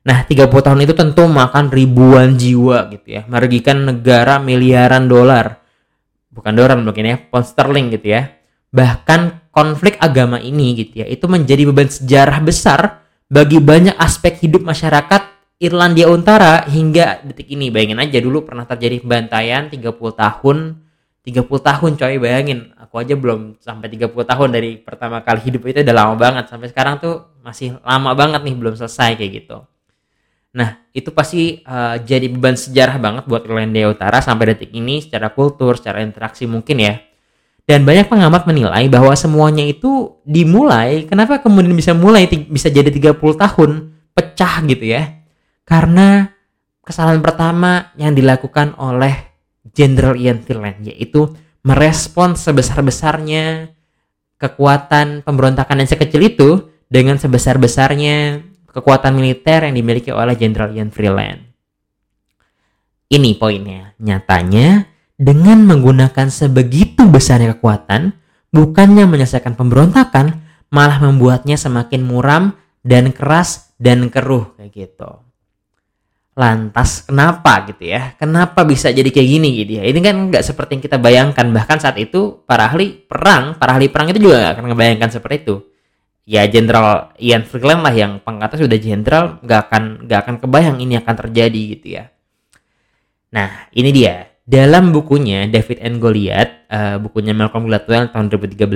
Nah, 0.03 0.27
30 0.27 0.51
tahun 0.51 0.83
itu 0.83 0.99
tentu 0.99 1.31
makan 1.31 1.71
ribuan 1.71 2.35
jiwa 2.35 2.91
gitu 2.91 3.07
ya, 3.07 3.23
merugikan 3.31 3.87
negara 3.87 4.43
miliaran 4.43 5.07
dolar. 5.07 5.63
Bukan 6.27 6.59
dolar 6.59 6.75
mungkin 6.75 7.07
ya, 7.07 7.17
pound 7.23 7.47
sterling 7.47 7.95
gitu 7.95 8.11
ya. 8.19 8.35
Bahkan 8.75 9.55
konflik 9.55 9.95
agama 10.03 10.43
ini 10.43 10.75
gitu 10.75 11.07
ya, 11.07 11.07
itu 11.07 11.31
menjadi 11.31 11.63
beban 11.71 11.87
sejarah 11.87 12.43
besar 12.43 13.07
bagi 13.31 13.63
banyak 13.63 13.95
aspek 13.95 14.43
hidup 14.43 14.67
masyarakat 14.67 15.23
Irlandia 15.63 16.11
Utara 16.11 16.67
hingga 16.67 17.23
detik 17.23 17.47
ini. 17.47 17.71
Bayangin 17.71 18.03
aja 18.03 18.19
dulu 18.19 18.43
pernah 18.43 18.67
terjadi 18.67 18.99
pembantaian 18.99 19.71
30 19.71 19.87
tahun 19.95 20.82
30 21.23 21.47
tahun 21.47 21.91
coy 21.95 22.19
bayangin. 22.19 22.75
Aku 22.83 22.99
aja 22.99 23.15
belum 23.15 23.63
sampai 23.63 23.87
30 23.87 24.11
tahun 24.11 24.49
dari 24.51 24.75
pertama 24.83 25.23
kali 25.23 25.41
hidup. 25.47 25.63
Itu 25.71 25.87
udah 25.87 25.95
lama 25.95 26.15
banget. 26.19 26.51
Sampai 26.51 26.67
sekarang 26.69 26.99
tuh 26.99 27.39
masih 27.47 27.79
lama 27.87 28.11
banget 28.19 28.43
nih 28.43 28.55
belum 28.59 28.75
selesai 28.75 29.15
kayak 29.15 29.33
gitu. 29.43 29.63
Nah 30.53 30.85
itu 30.93 31.09
pasti 31.15 31.65
uh, 31.65 31.97
jadi 32.03 32.29
beban 32.29 32.59
sejarah 32.59 33.01
banget 33.01 33.25
buat 33.25 33.49
Irlandia 33.49 33.89
Utara 33.89 34.21
sampai 34.21 34.53
detik 34.53 34.75
ini 34.75 35.01
secara 35.01 35.33
kultur 35.33 35.79
secara 35.81 36.05
interaksi 36.05 36.45
mungkin 36.45 36.83
ya. 36.83 37.01
Dan 37.63 37.87
banyak 37.87 38.11
pengamat 38.11 38.43
menilai 38.45 38.91
bahwa 38.91 39.15
semuanya 39.15 39.63
itu 39.63 40.19
dimulai 40.27 41.07
kenapa 41.07 41.39
kemudian 41.41 41.73
bisa 41.73 41.95
mulai 41.95 42.27
bisa 42.29 42.69
jadi 42.69 42.91
30 42.91 43.17
tahun 43.17 43.71
pecah 44.13 44.55
gitu 44.67 44.85
ya? 44.85 45.23
Karena 45.63 46.29
kesalahan 46.83 47.23
pertama 47.23 47.95
yang 47.97 48.13
dilakukan 48.13 48.75
oleh 48.77 49.32
Jenderal 49.71 50.19
Ian 50.19 50.43
Finland 50.43 50.83
yaitu 50.83 51.31
merespon 51.63 52.35
sebesar-besarnya 52.35 53.71
kekuatan 54.43 55.23
pemberontakan 55.23 55.79
yang 55.79 55.91
sekecil 55.91 56.23
itu 56.27 56.51
dengan 56.91 57.17
sebesar-besarnya 57.17 58.43
kekuatan 58.75 59.15
militer 59.15 59.63
yang 59.63 59.79
dimiliki 59.79 60.11
oleh 60.11 60.35
Jenderal 60.35 60.75
Ian 60.75 60.91
Freeland. 60.91 61.53
Ini 63.13 63.37
poinnya. 63.37 63.93
Nyatanya, 64.01 64.89
dengan 65.21 65.63
menggunakan 65.69 66.33
sebegitu 66.33 67.05
besarnya 67.07 67.55
kekuatan, 67.55 68.17
bukannya 68.51 69.05
menyelesaikan 69.05 69.55
pemberontakan, 69.55 70.41
malah 70.73 70.99
membuatnya 70.99 71.61
semakin 71.61 72.03
muram 72.03 72.57
dan 72.83 73.13
keras 73.13 73.77
dan 73.77 74.09
keruh 74.09 74.57
kayak 74.57 74.73
gitu. 74.73 75.21
Lantas 76.33 77.05
kenapa 77.05 77.69
gitu 77.69 77.93
ya? 77.93 78.17
Kenapa 78.17 78.65
bisa 78.65 78.89
jadi 78.89 79.05
kayak 79.13 79.29
gini 79.29 79.49
gitu 79.65 79.73
ya? 79.81 79.85
Ini 79.85 80.01
kan 80.01 80.17
nggak 80.33 80.41
seperti 80.41 80.81
yang 80.81 80.83
kita 80.89 80.97
bayangkan. 80.97 81.47
Bahkan 81.53 81.77
saat 81.77 82.01
itu 82.01 82.41
para 82.49 82.73
ahli 82.73 82.97
perang, 83.05 83.61
para 83.61 83.77
ahli 83.77 83.93
perang 83.93 84.09
itu 84.09 84.21
juga 84.21 84.41
nggak 84.41 84.53
akan 84.57 84.65
ngebayangkan 84.73 85.11
seperti 85.13 85.37
itu. 85.45 85.57
Ya 86.25 86.47
Jenderal 86.49 87.13
Ian 87.21 87.45
Strickland 87.45 87.85
lah 87.85 87.93
yang 87.93 88.23
pangkatnya 88.25 88.65
sudah 88.65 88.79
jenderal, 88.81 89.25
nggak 89.45 89.61
akan 89.69 89.83
nggak 90.09 90.19
akan 90.25 90.35
kebayang 90.41 90.77
ini 90.81 90.95
akan 90.97 91.15
terjadi 91.21 91.61
gitu 91.77 91.87
ya. 92.01 92.05
Nah 93.35 93.69
ini 93.77 93.91
dia 93.93 94.33
dalam 94.49 94.89
bukunya 94.89 95.45
David 95.53 95.85
and 95.85 96.01
Goliath, 96.01 96.53
uh, 96.73 96.97
bukunya 96.97 97.37
Malcolm 97.37 97.69
Gladwell 97.69 98.09
tahun 98.09 98.33
2013 98.33 98.73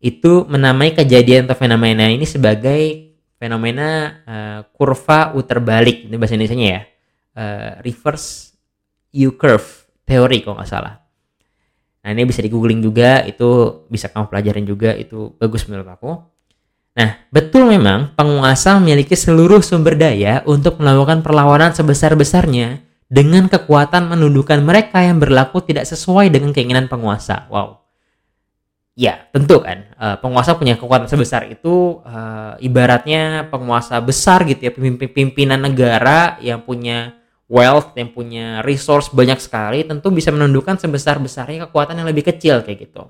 itu 0.00 0.48
menamai 0.48 0.96
kejadian 0.96 1.44
atau 1.44 1.60
fenomena 1.60 2.08
ini 2.08 2.24
sebagai 2.24 3.09
fenomena 3.40 4.20
uh, 4.28 4.60
kurva 4.76 5.32
U 5.32 5.40
terbalik 5.40 6.04
ini 6.04 6.14
bahasa 6.20 6.36
Indonesia 6.36 6.60
ya. 6.60 6.82
Uh, 7.32 7.72
reverse 7.80 8.52
U 9.16 9.32
curve 9.40 9.88
teori 10.04 10.44
kalau 10.44 10.60
nggak 10.60 10.68
salah. 10.68 11.00
Nah 12.04 12.08
ini 12.12 12.28
bisa 12.28 12.44
di 12.44 12.52
googling 12.52 12.84
juga 12.84 13.24
itu 13.24 13.82
bisa 13.88 14.12
kamu 14.12 14.28
pelajarin 14.28 14.64
juga 14.68 14.92
itu 14.92 15.32
bagus 15.40 15.64
menurut 15.64 15.88
aku. 15.88 16.12
Nah 17.00 17.24
betul 17.32 17.64
memang 17.64 18.12
penguasa 18.12 18.76
memiliki 18.76 19.16
seluruh 19.16 19.64
sumber 19.64 19.96
daya 19.96 20.44
untuk 20.44 20.76
melakukan 20.76 21.24
perlawanan 21.24 21.72
sebesar-besarnya 21.72 22.84
dengan 23.08 23.48
kekuatan 23.48 24.12
menundukkan 24.12 24.60
mereka 24.60 25.00
yang 25.00 25.16
berlaku 25.16 25.64
tidak 25.64 25.88
sesuai 25.88 26.28
dengan 26.28 26.52
keinginan 26.52 26.92
penguasa. 26.92 27.48
Wow 27.48 27.79
Ya, 29.00 29.24
tentu 29.32 29.64
kan. 29.64 29.88
Uh, 29.96 30.20
penguasa 30.20 30.52
punya 30.60 30.76
kekuatan 30.76 31.08
sebesar 31.08 31.48
itu 31.48 32.04
uh, 32.04 32.60
ibaratnya 32.60 33.48
penguasa 33.48 33.96
besar 34.04 34.44
gitu 34.44 34.68
ya, 34.68 34.72
pimpinan 35.08 35.56
negara 35.56 36.36
yang 36.44 36.60
punya 36.60 37.16
wealth, 37.48 37.96
yang 37.96 38.12
punya 38.12 38.60
resource 38.60 39.08
banyak 39.08 39.40
sekali, 39.40 39.88
tentu 39.88 40.12
bisa 40.12 40.28
menundukkan 40.28 40.76
sebesar-besarnya 40.76 41.72
kekuatan 41.72 41.96
yang 41.96 42.12
lebih 42.12 42.28
kecil 42.28 42.60
kayak 42.60 42.92
gitu. 42.92 43.08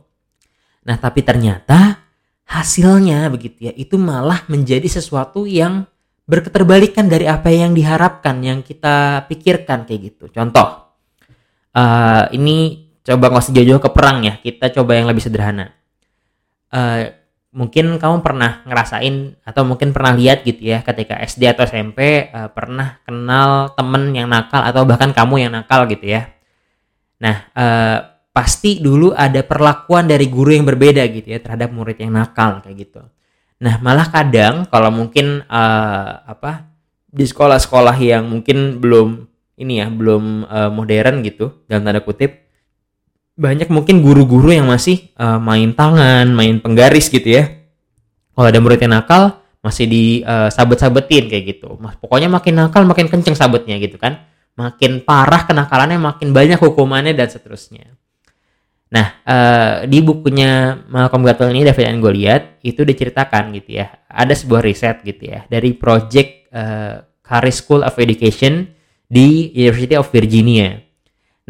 Nah, 0.87 0.95
tapi 0.95 1.27
ternyata 1.27 2.07
hasilnya 2.47 3.27
begitu 3.27 3.67
ya, 3.67 3.73
itu 3.75 3.99
malah 3.99 4.47
menjadi 4.47 4.87
sesuatu 4.87 5.43
yang 5.43 5.91
berketerbalikan 6.31 7.11
dari 7.11 7.27
apa 7.27 7.51
yang 7.51 7.75
diharapkan, 7.75 8.39
yang 8.47 8.63
kita 8.63 9.27
pikirkan 9.27 9.91
kayak 9.91 10.15
gitu. 10.15 10.31
Contoh, 10.31 10.95
uh, 11.75 12.31
ini 12.31 12.87
coba 13.01 13.27
nggak 13.33 13.51
jauh-jauh 13.51 13.83
ke 13.83 13.91
perang 13.91 14.23
ya 14.23 14.35
kita 14.39 14.71
coba 14.77 14.93
yang 14.95 15.09
lebih 15.09 15.25
sederhana 15.25 15.73
uh, 16.75 17.21
mungkin 17.51 17.99
kamu 17.99 18.23
pernah 18.23 18.63
ngerasain 18.63 19.43
atau 19.43 19.67
mungkin 19.67 19.91
pernah 19.91 20.15
lihat 20.15 20.47
gitu 20.47 20.71
ya 20.71 20.87
ketika 20.87 21.19
SD 21.19 21.51
atau 21.51 21.67
SMP 21.67 22.31
uh, 22.31 22.47
eh, 22.47 22.49
pernah 22.55 23.03
kenal 23.03 23.75
temen 23.75 24.15
yang 24.15 24.31
nakal 24.31 24.63
atau 24.63 24.87
bahkan 24.87 25.11
kamu 25.11 25.47
yang 25.47 25.53
nakal 25.53 25.91
gitu 25.91 26.07
ya. 26.07 26.31
Nah 27.19 27.51
uh, 27.59 27.99
pasti 28.31 28.79
dulu 28.79 29.11
ada 29.11 29.43
perlakuan 29.43 30.07
dari 30.07 30.31
guru 30.31 30.55
yang 30.55 30.63
berbeda 30.63 31.03
gitu 31.11 31.35
ya 31.35 31.43
terhadap 31.43 31.75
murid 31.75 31.99
yang 31.99 32.15
nakal 32.15 32.63
kayak 32.63 32.87
gitu. 32.87 33.03
Nah 33.61 33.83
malah 33.83 34.07
kadang 34.09 34.71
kalau 34.71 34.95
mungkin 34.95 35.43
uh, 35.51 36.11
apa 36.23 36.71
di 37.11 37.27
sekolah-sekolah 37.27 37.99
yang 37.99 38.31
mungkin 38.31 38.79
belum 38.79 39.27
ini 39.59 39.83
ya 39.83 39.91
belum 39.91 40.47
uh, 40.47 40.71
modern 40.71 41.27
gitu 41.27 41.67
dalam 41.67 41.83
tanda 41.83 42.01
kutip 42.01 42.50
banyak 43.41 43.73
mungkin 43.73 44.05
guru-guru 44.05 44.53
yang 44.53 44.69
masih 44.69 45.09
uh, 45.17 45.41
main 45.41 45.73
tangan, 45.73 46.29
main 46.29 46.61
penggaris 46.61 47.09
gitu 47.09 47.41
ya. 47.41 47.49
Kalau 48.37 48.47
ada 48.53 48.61
murid 48.61 48.85
yang 48.85 48.93
nakal, 48.93 49.41
masih 49.65 49.89
di 49.89 50.05
uh, 50.21 50.53
sabet-sabetin 50.53 51.33
kayak 51.33 51.57
gitu. 51.57 51.81
Mas, 51.81 51.97
pokoknya 51.97 52.29
makin 52.29 52.61
nakal 52.61 52.85
makin 52.85 53.09
kenceng 53.09 53.33
sabetnya 53.33 53.81
gitu 53.81 53.97
kan. 53.97 54.29
Makin 54.61 55.01
parah 55.09 55.49
kenakalannya, 55.49 55.97
makin 55.97 56.37
banyak 56.37 56.61
hukumannya 56.61 57.17
dan 57.17 57.33
seterusnya. 57.33 57.97
Nah, 58.91 59.07
uh, 59.25 59.75
di 59.89 60.05
bukunya 60.05 60.77
Malcolm 60.91 61.25
Gladwell 61.25 61.55
ini 61.57 61.65
David 61.65 61.87
and 61.89 62.03
Goliath 62.05 62.47
itu 62.61 62.85
diceritakan 62.85 63.57
gitu 63.57 63.81
ya. 63.81 63.89
Ada 64.05 64.37
sebuah 64.37 64.61
riset 64.61 65.01
gitu 65.07 65.33
ya 65.33 65.49
dari 65.49 65.73
project 65.73 66.53
uh, 66.53 67.01
Harris 67.25 67.63
School 67.63 67.87
of 67.87 67.97
Education 67.97 68.69
di 69.07 69.55
University 69.55 69.97
of 69.97 70.11
Virginia 70.11 70.90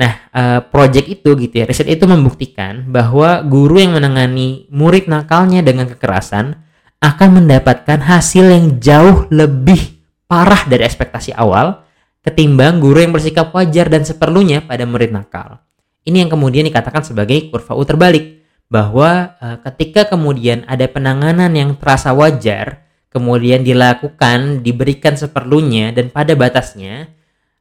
Nah, 0.00 0.12
uh, 0.32 0.60
project 0.64 1.12
itu 1.12 1.36
gitu 1.36 1.60
ya, 1.60 1.68
riset 1.68 1.84
itu 1.84 2.08
membuktikan 2.08 2.88
bahwa 2.88 3.44
guru 3.44 3.76
yang 3.76 4.00
menangani 4.00 4.64
murid 4.72 5.12
nakalnya 5.12 5.60
dengan 5.60 5.84
kekerasan 5.92 6.56
akan 7.04 7.28
mendapatkan 7.44 8.00
hasil 8.00 8.48
yang 8.48 8.80
jauh 8.80 9.28
lebih 9.28 10.00
parah 10.24 10.64
dari 10.64 10.88
ekspektasi 10.88 11.36
awal 11.36 11.84
ketimbang 12.24 12.80
guru 12.80 13.04
yang 13.04 13.12
bersikap 13.12 13.52
wajar 13.52 13.92
dan 13.92 14.08
seperlunya 14.08 14.64
pada 14.64 14.88
murid 14.88 15.12
nakal. 15.12 15.60
Ini 16.08 16.24
yang 16.24 16.30
kemudian 16.32 16.64
dikatakan 16.64 17.04
sebagai 17.04 17.52
kurva 17.52 17.76
U 17.76 17.84
terbalik, 17.84 18.40
bahwa 18.70 19.36
uh, 19.36 19.58
ketika 19.68 20.06
kemudian 20.08 20.62
ada 20.64 20.86
penanganan 20.86 21.50
yang 21.52 21.76
terasa 21.76 22.14
wajar, 22.14 22.86
kemudian 23.10 23.66
dilakukan, 23.66 24.62
diberikan 24.62 25.18
seperlunya 25.18 25.90
dan 25.90 26.08
pada 26.08 26.38
batasnya, 26.38 27.10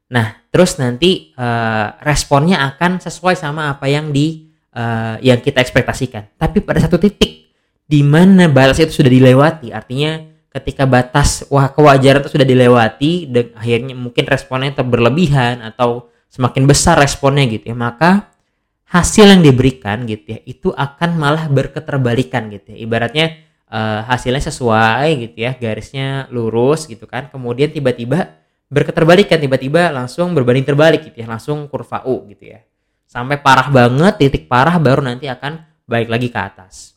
Nah, 0.10 0.42
terus 0.50 0.82
nanti 0.82 1.38
uh, 1.38 1.94
responnya 2.02 2.66
akan 2.74 2.98
sesuai 2.98 3.38
sama 3.38 3.70
apa 3.70 3.86
yang 3.86 4.10
di 4.10 4.50
uh, 4.74 5.22
yang 5.22 5.38
kita 5.38 5.62
ekspektasikan. 5.62 6.34
Tapi 6.34 6.66
pada 6.66 6.82
satu 6.82 6.98
titik 6.98 7.54
di 7.86 8.02
mana 8.02 8.50
batas 8.50 8.82
itu 8.82 9.02
sudah 9.02 9.10
dilewati, 9.14 9.70
artinya 9.70 10.18
ketika 10.50 10.90
batas 10.90 11.46
wah 11.54 11.70
kewajaran 11.70 12.26
itu 12.26 12.34
sudah 12.34 12.48
dilewati 12.50 13.30
dan 13.30 13.54
akhirnya 13.54 13.94
mungkin 13.94 14.26
responnya 14.26 14.74
itu 14.74 14.82
berlebihan 14.82 15.62
atau 15.62 16.10
semakin 16.30 16.66
besar 16.66 16.98
responnya 16.98 17.46
gitu 17.46 17.70
ya, 17.70 17.78
maka 17.78 18.34
hasil 18.90 19.30
yang 19.30 19.46
diberikan 19.46 20.10
gitu 20.10 20.34
ya 20.34 20.40
itu 20.50 20.74
akan 20.74 21.22
malah 21.22 21.46
berketerbalikan 21.46 22.50
gitu 22.50 22.74
ya. 22.74 22.78
Ibaratnya 22.82 23.46
uh, 23.70 24.02
hasilnya 24.10 24.42
sesuai 24.42 25.30
gitu 25.30 25.38
ya, 25.46 25.54
garisnya 25.54 26.26
lurus 26.34 26.90
gitu 26.90 27.06
kan. 27.06 27.30
Kemudian 27.30 27.70
tiba-tiba 27.70 28.39
berketerbalikan 28.70 29.42
tiba-tiba 29.42 29.90
langsung 29.90 30.32
berbanding 30.38 30.64
terbalik 30.64 31.10
gitu 31.10 31.26
ya 31.26 31.28
langsung 31.28 31.66
kurva 31.68 32.06
U 32.06 32.30
gitu 32.30 32.54
ya. 32.54 32.62
Sampai 33.10 33.42
parah 33.42 33.68
banget 33.74 34.22
titik 34.22 34.46
parah 34.46 34.78
baru 34.78 35.02
nanti 35.02 35.26
akan 35.26 35.66
balik 35.90 36.14
lagi 36.14 36.30
ke 36.30 36.40
atas. 36.40 36.94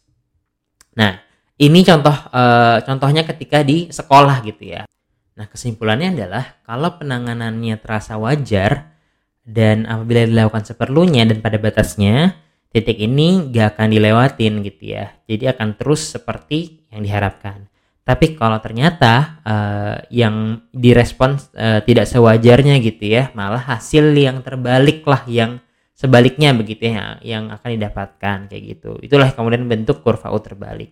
Nah 0.93 1.17
ini 1.57 1.81
contoh 1.81 2.13
e, 2.13 2.43
contohnya 2.85 3.25
ketika 3.25 3.65
di 3.65 3.89
sekolah 3.89 4.45
gitu 4.45 4.77
ya. 4.77 4.85
Nah 5.33 5.49
kesimpulannya 5.49 6.13
adalah 6.13 6.61
kalau 6.69 7.01
penanganannya 7.01 7.81
terasa 7.81 8.21
wajar 8.21 8.93
dan 9.41 9.89
apabila 9.89 10.29
dilakukan 10.29 10.69
seperlunya 10.69 11.25
dan 11.25 11.41
pada 11.41 11.57
batasnya 11.57 12.37
titik 12.69 13.01
ini 13.01 13.49
gak 13.49 13.81
akan 13.81 13.89
dilewatin 13.97 14.61
gitu 14.61 14.93
ya. 14.93 15.17
Jadi 15.25 15.49
akan 15.49 15.81
terus 15.81 16.13
seperti 16.13 16.85
yang 16.93 17.01
diharapkan 17.01 17.72
Tapi 18.03 18.35
kalau 18.35 18.59
ternyata 18.59 19.39
uh, 19.47 19.97
yang 20.11 20.67
direspon 20.75 21.39
uh, 21.55 21.79
tidak 21.87 22.11
sewajarnya 22.11 22.83
gitu 22.83 23.07
ya, 23.07 23.31
malah 23.39 23.63
hasil 23.63 24.11
yang 24.19 24.43
terbalik 24.43 25.07
lah 25.07 25.23
yang 25.31 25.63
sebaliknya 25.95 26.51
begitu 26.51 26.91
ya 26.91 27.23
yang 27.23 27.55
akan 27.55 27.79
didapatkan 27.79 28.51
kayak 28.51 28.63
gitu. 28.75 28.99
Itulah 28.99 29.31
kemudian 29.31 29.71
bentuk 29.71 30.03
kurva 30.03 30.35
U 30.35 30.43
terbalik. 30.43 30.91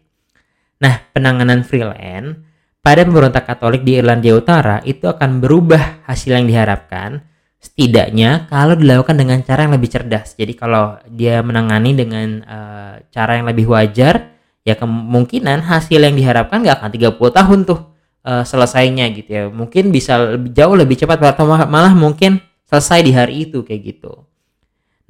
Nah, 0.79 1.03
penanganan 1.11 1.67
freelance 1.67 2.47
pada 2.81 3.03
pemberontak 3.03 3.45
Katolik 3.45 3.83
di 3.83 3.99
Irlandia 3.99 4.39
Utara 4.39 4.79
itu 4.87 5.11
akan 5.11 5.43
berubah 5.43 6.07
hasil 6.07 6.31
yang 6.41 6.47
diharapkan 6.47 7.27
setidaknya 7.61 8.49
kalau 8.49 8.73
dilakukan 8.73 9.21
dengan 9.21 9.43
cara 9.45 9.69
yang 9.69 9.77
lebih 9.77 9.91
cerdas. 9.93 10.33
Jadi 10.39 10.57
kalau 10.57 10.97
dia 11.11 11.45
menangani 11.45 11.93
dengan 11.93 12.29
uh, 12.47 12.95
cara 13.13 13.37
yang 13.37 13.51
lebih 13.51 13.69
wajar, 13.69 14.30
ya 14.65 14.77
kemungkinan 14.77 15.65
hasil 15.65 16.01
yang 16.01 16.15
diharapkan 16.17 16.61
nggak 16.61 16.81
akan 16.81 16.91
30 16.93 17.17
tahun 17.17 17.59
tuh 17.65 17.81
uh, 18.25 18.45
selesainya 18.45 19.09
gitu 19.17 19.31
ya. 19.31 19.45
Mungkin 19.49 19.93
bisa 19.93 20.37
lebih, 20.37 20.51
jauh 20.53 20.75
lebih 20.77 20.97
cepat 21.01 21.21
atau 21.37 21.49
malah 21.49 21.93
mungkin 21.97 22.41
selesai 22.69 23.01
di 23.03 23.13
hari 23.13 23.49
itu 23.49 23.65
kayak 23.65 23.83
gitu. 23.83 24.25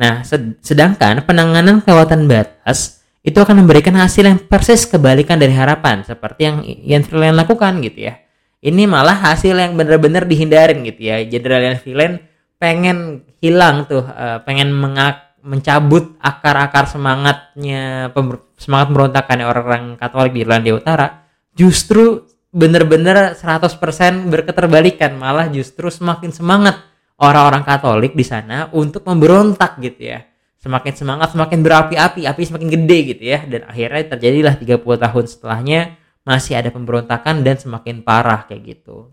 Nah 0.01 0.25
sedangkan 0.65 1.27
penanganan 1.29 1.85
kelewatan 1.85 2.25
batas 2.25 3.05
itu 3.21 3.37
akan 3.37 3.65
memberikan 3.65 3.93
hasil 4.01 4.25
yang 4.25 4.41
persis 4.41 4.89
kebalikan 4.89 5.37
dari 5.37 5.53
harapan 5.53 6.01
seperti 6.01 6.41
yang 6.49 6.57
yang 6.65 7.03
freelance 7.05 7.37
lakukan 7.37 7.85
gitu 7.85 8.09
ya. 8.09 8.15
Ini 8.61 8.85
malah 8.85 9.17
hasil 9.17 9.57
yang 9.57 9.73
benar-benar 9.77 10.25
dihindarin 10.29 10.85
gitu 10.85 11.01
ya. 11.09 11.21
Jenderal 11.25 11.65
yang 11.65 11.77
freelance 11.81 12.21
pengen 12.61 13.25
hilang 13.41 13.89
tuh 13.89 14.05
uh, 14.05 14.45
pengen 14.45 14.73
mengak 14.73 15.37
mencabut 15.41 16.17
akar-akar 16.21 16.85
semangatnya 16.85 18.13
semangat 18.61 18.92
merontakan 18.92 19.40
orang-orang 19.40 19.85
Katolik 19.96 20.37
di 20.37 20.44
Irlandia 20.44 20.77
Utara 20.77 21.25
justru 21.57 22.29
bener-bener 22.53 23.33
100% 23.38 24.29
berketerbalikan 24.29 25.16
malah 25.16 25.49
justru 25.49 25.88
semakin 25.88 26.29
semangat 26.29 26.85
orang-orang 27.16 27.64
Katolik 27.64 28.12
di 28.12 28.27
sana 28.27 28.68
untuk 28.77 29.09
memberontak 29.09 29.81
gitu 29.81 30.12
ya. 30.12 30.29
Semakin 30.61 30.92
semangat 30.92 31.33
semakin 31.33 31.64
berapi-api 31.64 32.29
api 32.29 32.42
semakin 32.44 32.68
gede 32.68 32.99
gitu 33.16 33.25
ya. 33.25 33.40
Dan 33.49 33.64
akhirnya 33.64 34.12
terjadilah 34.12 34.55
30 34.61 34.77
tahun 34.85 35.25
setelahnya 35.25 35.81
masih 36.20 36.61
ada 36.61 36.68
pemberontakan 36.68 37.40
dan 37.40 37.57
semakin 37.57 38.05
parah 38.05 38.44
kayak 38.44 38.77
gitu. 38.77 39.09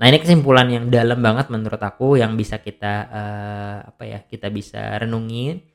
Nah 0.00 0.10
ini 0.10 0.18
kesimpulan 0.18 0.66
yang 0.72 0.88
dalam 0.88 1.20
banget 1.20 1.52
menurut 1.52 1.78
aku 1.78 2.16
yang 2.16 2.34
bisa 2.40 2.56
kita 2.58 2.94
uh, 3.08 3.76
apa 3.94 4.02
ya 4.08 4.18
kita 4.24 4.48
bisa 4.48 4.96
renungi. 4.96 5.73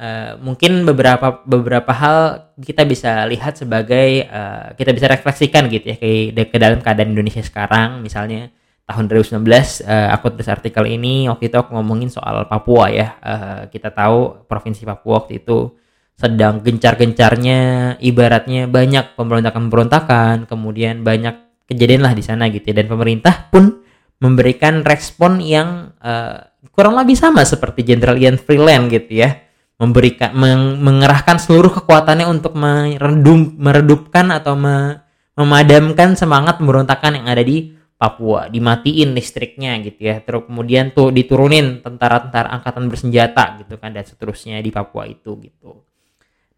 Uh, 0.00 0.40
mungkin 0.40 0.88
beberapa 0.88 1.44
beberapa 1.44 1.92
hal 1.92 2.48
kita 2.56 2.88
bisa 2.88 3.28
lihat 3.28 3.60
sebagai 3.60 4.24
uh, 4.32 4.72
kita 4.72 4.96
bisa 4.96 5.12
refleksikan 5.12 5.68
gitu 5.68 5.92
ya 5.92 5.96
ke, 6.00 6.32
ke 6.32 6.56
dalam 6.56 6.80
keadaan 6.80 7.12
Indonesia 7.12 7.44
sekarang. 7.44 8.00
Misalnya 8.00 8.48
tahun 8.88 9.12
2019 9.12 9.44
uh, 9.84 10.08
aku 10.16 10.32
tulis 10.32 10.48
artikel 10.48 10.88
ini 10.88 11.28
waktu 11.28 11.52
itu 11.52 11.56
aku 11.60 11.76
ngomongin 11.76 12.08
soal 12.08 12.48
Papua 12.48 12.88
ya. 12.88 13.20
Uh, 13.20 13.60
kita 13.68 13.92
tahu 13.92 14.48
provinsi 14.48 14.88
Papua 14.88 15.20
waktu 15.20 15.44
itu 15.44 15.76
sedang 16.16 16.64
gencar-gencarnya 16.64 17.60
ibaratnya 18.00 18.72
banyak 18.72 19.20
pemberontakan-pemberontakan 19.20 20.48
kemudian 20.48 21.04
banyak 21.04 21.44
kejadian 21.68 22.08
lah 22.08 22.16
di 22.16 22.24
sana 22.24 22.48
gitu 22.48 22.72
ya. 22.72 22.80
dan 22.80 22.88
pemerintah 22.88 23.52
pun 23.52 23.84
memberikan 24.20 24.80
respon 24.80 25.44
yang 25.44 25.92
uh, 26.00 26.40
kurang 26.72 26.96
lebih 26.96 27.16
sama 27.16 27.44
seperti 27.44 27.84
Jenderal 27.84 28.16
Ian 28.16 28.40
Freeland 28.40 28.88
gitu 28.92 29.24
ya 29.24 29.49
memberikan 29.80 30.36
meng, 30.36 30.76
mengerahkan 30.84 31.40
seluruh 31.40 31.72
kekuatannya 31.80 32.28
untuk 32.28 32.52
meredum 32.52 33.56
meredupkan 33.56 34.28
atau 34.28 34.52
me, 34.52 35.00
memadamkan 35.40 36.12
semangat 36.20 36.60
pemberontakan 36.60 37.16
yang 37.16 37.26
ada 37.32 37.40
di 37.40 37.72
Papua. 37.96 38.48
Dimatiin 38.52 39.16
listriknya 39.16 39.80
gitu 39.80 40.08
ya. 40.08 40.20
Terus 40.20 40.44
kemudian 40.48 40.92
tuh 40.92 41.08
diturunin 41.08 41.80
tentara-tentara 41.80 42.52
angkatan 42.52 42.92
bersenjata 42.92 43.60
gitu 43.64 43.80
kan 43.80 43.96
dan 43.96 44.04
seterusnya 44.04 44.60
di 44.60 44.68
Papua 44.68 45.08
itu 45.08 45.40
gitu. 45.40 45.84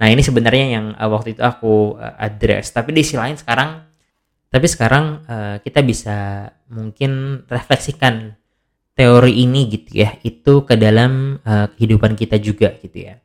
Nah 0.03 0.11
ini 0.11 0.23
sebenarnya 0.23 0.67
yang 0.79 0.87
uh, 0.99 1.11
waktu 1.11 1.39
itu 1.39 1.43
aku 1.47 1.99
uh, 1.99 2.19
address. 2.19 2.75
Tapi 2.75 2.91
di 2.91 3.07
sisi 3.07 3.15
lain 3.15 3.39
sekarang 3.39 3.87
tapi 4.53 4.67
sekarang 4.69 5.05
uh, 5.25 5.57
kita 5.65 5.81
bisa 5.81 6.51
mungkin 6.69 7.43
refleksikan 7.49 8.37
teori 8.93 9.45
ini 9.45 9.69
gitu 9.73 10.05
ya, 10.05 10.17
itu 10.21 10.65
ke 10.65 10.77
dalam 10.77 11.41
uh, 11.43 11.67
kehidupan 11.73 12.17
kita 12.17 12.37
juga 12.39 12.77
gitu 12.79 13.09
ya. 13.09 13.19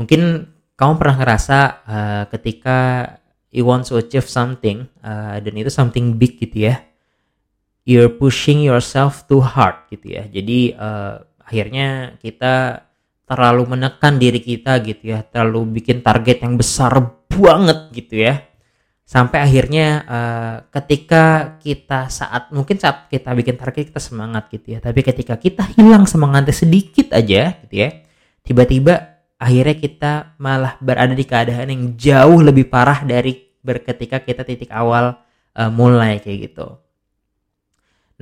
Mungkin 0.00 0.48
kamu 0.76 0.92
pernah 0.96 1.16
ngerasa 1.20 1.58
uh, 1.84 2.24
ketika 2.32 2.78
you 3.52 3.68
want 3.68 3.84
to 3.84 4.00
achieve 4.00 4.26
something 4.26 4.88
uh, 5.04 5.36
dan 5.38 5.52
itu 5.54 5.68
something 5.68 6.16
big 6.16 6.40
gitu 6.40 6.72
ya, 6.72 6.80
you're 7.84 8.10
pushing 8.10 8.64
yourself 8.64 9.28
too 9.28 9.44
hard 9.44 9.76
gitu 9.92 10.16
ya. 10.16 10.24
Jadi 10.26 10.74
uh, 10.74 11.20
akhirnya 11.44 12.16
kita 12.20 12.86
terlalu 13.30 13.78
menekan 13.78 14.18
diri 14.18 14.42
kita 14.42 14.80
gitu 14.82 15.14
ya, 15.14 15.22
terlalu 15.22 15.78
bikin 15.78 16.02
target 16.02 16.42
yang 16.42 16.58
besar 16.58 16.92
banget 17.30 17.94
gitu 17.94 18.26
ya 18.26 18.49
sampai 19.10 19.42
akhirnya 19.42 20.06
uh, 20.06 20.56
ketika 20.70 21.58
kita 21.58 22.06
saat 22.06 22.54
mungkin 22.54 22.78
saat 22.78 23.10
kita 23.10 23.34
bikin 23.34 23.58
target 23.58 23.90
kita 23.90 23.98
semangat 23.98 24.46
gitu 24.54 24.78
ya. 24.78 24.78
Tapi 24.78 25.02
ketika 25.02 25.34
kita 25.34 25.66
hilang 25.74 26.06
semangatnya 26.06 26.54
sedikit 26.54 27.10
aja 27.10 27.58
gitu 27.66 27.74
ya 27.74 28.06
tiba-tiba 28.46 29.18
akhirnya 29.34 29.76
kita 29.82 30.12
malah 30.38 30.78
berada 30.78 31.10
di 31.10 31.26
keadaan 31.26 31.74
yang 31.74 31.82
jauh 31.98 32.38
lebih 32.38 32.70
parah 32.70 33.02
dari 33.02 33.50
berketika 33.66 34.22
kita 34.22 34.46
titik 34.46 34.70
awal 34.70 35.18
uh, 35.58 35.70
mulai 35.74 36.22
kayak 36.22 36.54
gitu. 36.54 36.78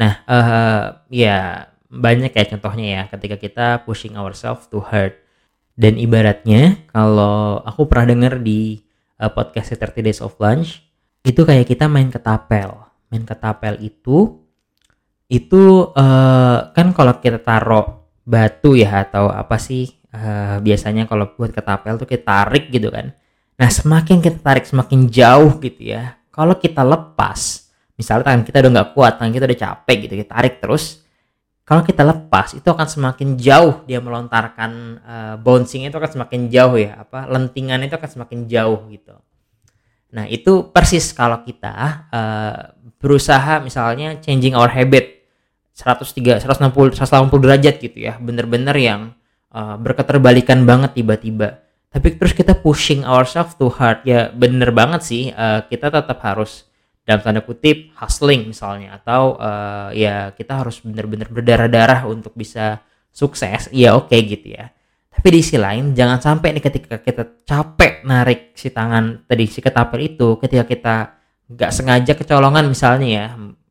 Nah 0.01 0.24
uh, 0.24 1.05
ya 1.12 1.68
banyak 1.92 2.33
ya 2.33 2.44
contohnya 2.57 2.87
ya 2.88 3.03
ketika 3.12 3.37
kita 3.37 3.66
pushing 3.85 4.16
ourselves 4.16 4.64
to 4.72 4.81
hurt. 4.81 5.20
Dan 5.79 5.94
ibaratnya 5.94 6.90
kalau 6.90 7.62
aku 7.62 7.87
pernah 7.87 8.11
dengar 8.11 8.42
di 8.42 8.88
uh, 9.18 9.31
podcast 9.31 9.74
30 9.74 10.07
Days 10.07 10.20
of 10.22 10.38
Lunch 10.38 10.83
itu 11.26 11.42
kayak 11.42 11.66
kita 11.66 11.90
main 11.90 12.09
ketapel 12.09 12.88
main 13.11 13.24
ketapel 13.24 13.76
itu 13.83 14.48
itu 15.28 15.92
uh, 15.92 16.72
kan 16.72 16.96
kalau 16.96 17.20
kita 17.20 17.42
taruh 17.44 18.09
batu 18.24 18.76
ya 18.76 19.04
atau 19.04 19.28
apa 19.28 19.61
sih 19.61 19.88
uh, 20.12 20.57
biasanya 20.61 21.04
kalau 21.04 21.37
buat 21.37 21.52
ketapel 21.52 22.00
tuh 22.00 22.09
kita 22.09 22.24
tarik 22.24 22.72
gitu 22.72 22.88
kan. 22.88 23.12
Nah 23.61 23.68
semakin 23.68 24.24
kita 24.24 24.38
tarik 24.40 24.64
semakin 24.64 25.09
jauh 25.09 25.61
gitu 25.61 25.92
ya. 25.92 26.16
Kalau 26.33 26.57
kita 26.57 26.81
lepas 26.81 27.68
misalnya 27.98 28.33
tangan 28.33 28.42
kita 28.46 28.57
udah 28.62 28.72
nggak 28.78 28.90
kuat 28.94 29.12
tangan 29.20 29.33
kita 29.35 29.44
udah 29.50 29.61
capek 29.61 29.96
gitu 30.07 30.14
kita 30.22 30.31
tarik 30.33 30.54
terus 30.62 31.02
kalau 31.68 31.85
kita 31.85 32.00
lepas 32.00 32.57
itu 32.57 32.64
akan 32.64 32.88
semakin 32.88 33.37
jauh 33.37 33.85
dia 33.85 34.00
melontarkan 34.00 34.72
uh, 35.04 35.35
bouncing 35.37 35.85
itu 35.85 35.92
akan 36.00 36.09
semakin 36.16 36.48
jauh 36.48 36.81
ya 36.81 37.04
apa 37.04 37.28
lentingan 37.28 37.85
itu 37.85 37.92
akan 37.92 38.09
semakin 38.09 38.48
jauh 38.48 38.88
gitu. 38.88 39.12
Nah 40.16 40.24
itu 40.33 40.72
persis 40.72 41.12
kalau 41.12 41.44
kita 41.44 42.09
uh, 42.09 42.72
berusaha 42.96 43.61
misalnya 43.61 44.16
changing 44.16 44.57
our 44.57 44.72
habit 44.72 45.28
103 45.76 46.40
160 46.40 46.96
180 46.96 47.44
derajat 47.44 47.74
gitu 47.85 47.98
ya 48.00 48.16
bener-bener 48.16 48.72
yang 48.81 49.00
uh, 49.52 49.76
berketerbalikan 49.76 50.64
banget 50.64 50.96
tiba-tiba. 50.96 51.68
Tapi 51.92 52.16
terus 52.16 52.33
kita 52.33 52.57
pushing 52.57 53.04
ourselves 53.04 53.52
too 53.61 53.68
hard 53.68 54.09
ya 54.09 54.33
bener 54.33 54.72
banget 54.72 55.04
sih 55.04 55.22
uh, 55.37 55.61
kita 55.68 55.92
tetap 55.92 56.16
harus 56.24 56.64
dalam 57.08 57.24
tanda 57.24 57.40
kutip 57.40 57.88
hustling 57.96 58.52
misalnya 58.52 59.00
atau 59.00 59.40
uh, 59.40 59.88
ya 59.96 60.36
kita 60.36 60.60
harus 60.60 60.84
benar-benar 60.84 61.32
berdarah-darah 61.32 62.04
untuk 62.04 62.36
bisa 62.36 62.84
sukses 63.08 63.72
ya 63.72 63.96
oke 63.96 64.12
okay, 64.12 64.28
gitu 64.28 64.52
ya. 64.52 64.68
Tapi 65.08 65.28
di 65.32 65.40
sisi 65.40 65.56
lain 65.56 65.96
jangan 65.96 66.20
sampai 66.20 66.52
nih 66.52 66.62
ketika 66.68 67.00
kita 67.00 67.48
capek 67.48 68.04
narik 68.04 68.52
si 68.52 68.68
tangan 68.68 69.24
tadi 69.24 69.48
si 69.48 69.64
ketapel 69.64 70.04
itu 70.04 70.36
ketika 70.36 70.64
kita 70.68 70.96
nggak 71.48 71.72
sengaja 71.72 72.12
kecolongan 72.12 72.68
misalnya 72.68 73.08
ya 73.08 73.26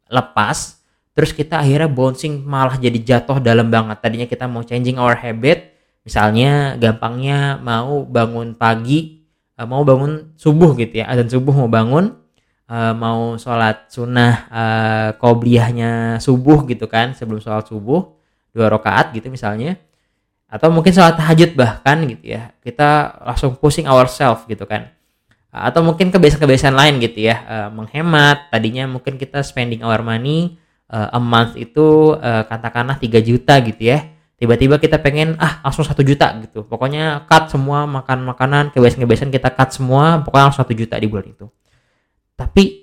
lepas 0.09 0.81
terus 1.13 1.29
kita 1.29 1.61
akhirnya 1.61 1.93
bouncing 1.93 2.41
malah 2.41 2.81
jadi 2.81 2.97
jatuh 2.97 3.37
dalam 3.37 3.69
banget. 3.69 4.01
Tadinya 4.01 4.25
kita 4.25 4.49
mau 4.49 4.65
changing 4.65 4.97
our 4.97 5.13
habit 5.13 5.77
misalnya 6.01 6.73
gampangnya 6.81 7.61
mau 7.61 8.01
bangun 8.01 8.57
pagi 8.57 9.29
eh, 9.53 9.67
mau 9.69 9.85
bangun 9.85 10.33
subuh 10.33 10.73
gitu 10.73 11.05
ya 11.05 11.05
dan 11.13 11.29
subuh 11.29 11.53
mau 11.53 11.69
bangun 11.69 12.26
uh, 12.67 12.93
mau 12.93 13.35
sholat 13.39 13.87
sunnah 13.91 14.33
uh, 14.51 15.09
qobliyahnya 15.17 16.21
subuh 16.21 16.67
gitu 16.67 16.85
kan 16.85 17.15
sebelum 17.15 17.39
sholat 17.39 17.65
subuh 17.67 18.13
dua 18.51 18.67
rakaat 18.71 19.15
gitu 19.15 19.31
misalnya. 19.31 19.79
Atau 20.47 20.71
mungkin 20.71 20.95
sholat 20.95 21.19
tahajud 21.19 21.59
bahkan 21.59 22.07
gitu 22.07 22.35
ya. 22.37 22.55
Kita 22.63 23.19
langsung 23.23 23.59
pusing 23.59 23.87
ourselves 23.87 24.47
gitu 24.47 24.63
kan. 24.63 24.91
Atau 25.51 25.81
mungkin 25.83 26.11
kebiasaan-kebiasaan 26.11 26.75
lain 26.75 26.95
gitu 27.03 27.27
ya. 27.27 27.35
Uh, 27.43 27.69
menghemat 27.73 28.51
tadinya 28.51 28.87
mungkin 28.87 29.19
kita 29.19 29.43
spending 29.43 29.83
our 29.83 29.99
money 29.99 30.55
uh, 30.91 31.11
a 31.11 31.19
month 31.19 31.59
itu 31.59 32.15
uh, 32.15 32.47
katakanlah 32.47 32.95
3 32.99 33.19
juta 33.23 33.59
gitu 33.63 33.83
ya. 33.91 34.15
Tiba-tiba 34.37 34.77
kita 34.77 35.01
pengen 35.01 35.33
ah 35.41 35.65
langsung 35.65 35.81
satu 35.81 36.05
juta 36.05 36.29
gitu. 36.45 36.61
Pokoknya 36.63 37.25
cut 37.25 37.49
semua 37.49 37.89
makan 37.89 38.31
makanan 38.31 38.69
kebiasaan-kebiasaan 38.71 39.33
kita 39.33 39.49
cut 39.51 39.69
semua 39.73 40.21
pokoknya 40.21 40.45
langsung 40.47 40.61
satu 40.63 40.77
juta 40.77 40.95
di 41.01 41.09
bulan 41.09 41.27
itu 41.27 41.49
tapi 42.37 42.79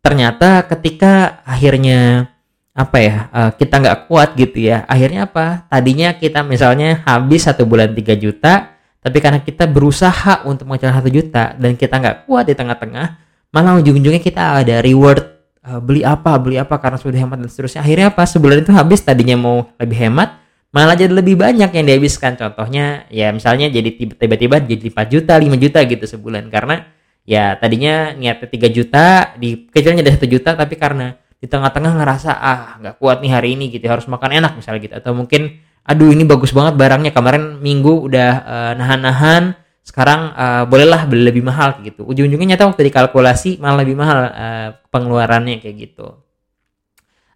ternyata 0.00 0.64
ketika 0.64 1.44
akhirnya 1.44 2.32
apa 2.74 2.98
ya 2.98 3.16
uh, 3.30 3.50
kita 3.54 3.78
nggak 3.78 3.98
kuat 4.10 4.34
gitu 4.34 4.66
ya 4.66 4.82
akhirnya 4.90 5.30
apa? 5.30 5.68
Tadinya 5.70 6.16
kita 6.16 6.42
misalnya 6.42 7.04
habis 7.06 7.46
satu 7.46 7.62
bulan 7.68 7.94
3 7.94 8.18
juta 8.18 8.74
tapi 9.04 9.20
karena 9.20 9.44
kita 9.44 9.68
berusaha 9.68 10.42
untuk 10.48 10.66
mengejar 10.66 10.96
satu 10.96 11.12
juta 11.12 11.54
dan 11.54 11.76
kita 11.76 12.00
nggak 12.00 12.16
kuat 12.26 12.48
di 12.48 12.56
tengah-tengah 12.56 13.06
malah 13.54 13.78
ujung-ujungnya 13.78 14.18
kita 14.18 14.64
ada 14.64 14.82
reward 14.82 15.22
uh, 15.62 15.78
beli 15.78 16.02
apa 16.02 16.34
beli 16.40 16.58
apa 16.58 16.74
karena 16.82 16.98
sudah 16.98 17.14
hemat 17.14 17.38
dan 17.38 17.46
seterusnya. 17.52 17.84
Akhirnya 17.84 18.10
apa? 18.10 18.26
Sebulan 18.26 18.66
itu 18.66 18.72
habis 18.74 19.04
tadinya 19.04 19.36
mau 19.38 19.70
lebih 19.78 20.10
hemat 20.10 20.42
malah 20.74 20.98
jadi 20.98 21.14
lebih 21.14 21.38
banyak 21.38 21.70
yang 21.70 21.84
dihabiskan. 21.86 22.34
Contohnya 22.34 23.06
ya 23.06 23.30
misalnya 23.30 23.70
jadi 23.70 23.94
tiba-tiba 23.94 24.58
jadi 24.58 24.90
4 24.90 25.14
juta 25.14 25.38
5 25.38 25.54
juta 25.62 25.78
gitu 25.86 26.04
sebulan. 26.10 26.50
Karena 26.50 26.82
ya 27.24 27.56
tadinya 27.56 28.12
niatnya 28.12 28.48
3 28.48 28.76
juta 28.76 29.32
di 29.40 29.68
kecilnya 29.68 30.04
dari 30.04 30.16
1 30.16 30.28
juta 30.28 30.50
tapi 30.52 30.76
karena 30.76 31.16
di 31.40 31.48
tengah-tengah 31.48 31.92
ngerasa 32.00 32.30
ah 32.40 32.80
nggak 32.80 32.96
kuat 32.96 33.20
nih 33.20 33.32
hari 33.32 33.48
ini 33.52 33.68
gitu 33.68 33.84
harus 33.84 34.08
makan 34.08 34.32
enak 34.40 34.56
misalnya 34.56 34.80
gitu. 34.80 34.94
Atau 34.96 35.12
mungkin 35.12 35.60
aduh 35.84 36.08
ini 36.08 36.24
bagus 36.24 36.56
banget 36.56 36.80
barangnya 36.80 37.12
kemarin 37.12 37.60
minggu 37.60 38.08
udah 38.08 38.32
uh, 38.44 38.72
nahan-nahan 38.80 39.52
sekarang 39.84 40.32
uh, 40.32 40.64
bolehlah 40.64 41.04
beli 41.04 41.28
lebih 41.28 41.44
mahal 41.44 41.76
gitu. 41.84 42.08
Ujung-ujungnya 42.08 42.56
nyata 42.56 42.72
waktu 42.72 42.88
dikalkulasi 42.88 43.60
malah 43.60 43.84
lebih 43.84 44.00
mahal 44.00 44.18
uh, 44.32 44.68
pengeluarannya 44.88 45.60
kayak 45.60 45.76
gitu. 45.92 46.24